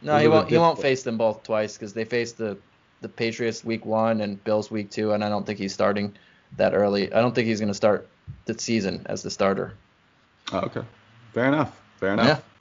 [0.00, 0.48] No, he won't.
[0.48, 2.56] He won't face them both twice because they faced the
[3.00, 6.14] the Patriots week one and Bills week two, and I don't think he's starting
[6.56, 7.12] that early.
[7.12, 8.08] I don't think he's gonna start
[8.46, 9.74] the season as the starter.
[10.52, 10.82] Oh, okay,
[11.32, 11.78] fair enough.
[11.98, 12.26] Fair enough.
[12.26, 12.53] Yeah.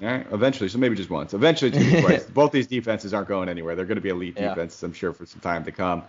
[0.00, 1.34] Right, eventually, so maybe just once.
[1.34, 1.70] Eventually,
[2.00, 2.24] twice.
[2.24, 3.74] Both these defenses aren't going anywhere.
[3.74, 4.48] They're going to be elite yeah.
[4.48, 6.02] defenses, I'm sure, for some time to come,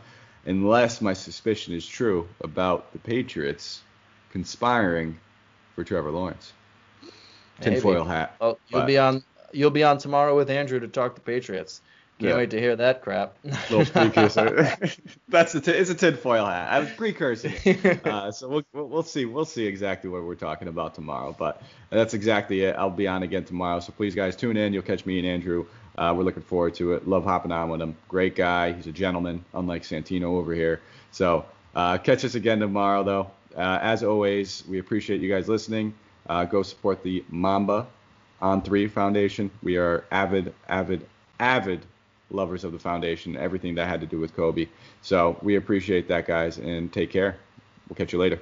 [0.46, 3.82] unless my suspicion is true about the Patriots
[4.32, 5.18] conspiring
[5.76, 6.54] for Trevor Lawrence.
[7.62, 8.36] Tinfoil hat.
[8.42, 8.88] Oh, you'll but.
[8.88, 9.24] be on.
[9.54, 11.82] You'll be on tomorrow with Andrew to talk the Patriots.
[12.20, 12.38] Can't yeah.
[12.38, 13.36] wait to hear that crap.
[13.70, 14.76] Little precursor.
[15.30, 16.72] That's a t- it's a tinfoil hat.
[16.72, 17.52] I was precursor.
[18.08, 21.36] Uh, so we'll, we'll see we'll see exactly what we're talking about tomorrow.
[21.38, 22.76] But that's exactly it.
[22.76, 23.80] I'll be on again tomorrow.
[23.80, 24.74] So please guys tune in.
[24.74, 25.68] You'll catch me and Andrew.
[25.98, 27.08] Uh, we're looking forward to it.
[27.08, 27.96] Love hopping on with him.
[28.08, 28.74] Great guy.
[28.74, 30.82] He's a gentleman, unlike Santino over here.
[31.12, 31.46] So
[31.76, 33.32] uh, catch us again tomorrow though.
[33.56, 35.94] Uh, as always, we appreciate you guys listening.
[36.28, 37.88] Uh, go support the Mamba
[38.42, 39.52] on Three Foundation.
[39.62, 41.06] We are avid, avid,
[41.40, 41.86] avid
[42.30, 44.68] lovers of the foundation, everything that had to do with Kobe.
[45.02, 47.38] So we appreciate that, guys, and take care.
[47.88, 48.40] We'll catch you later.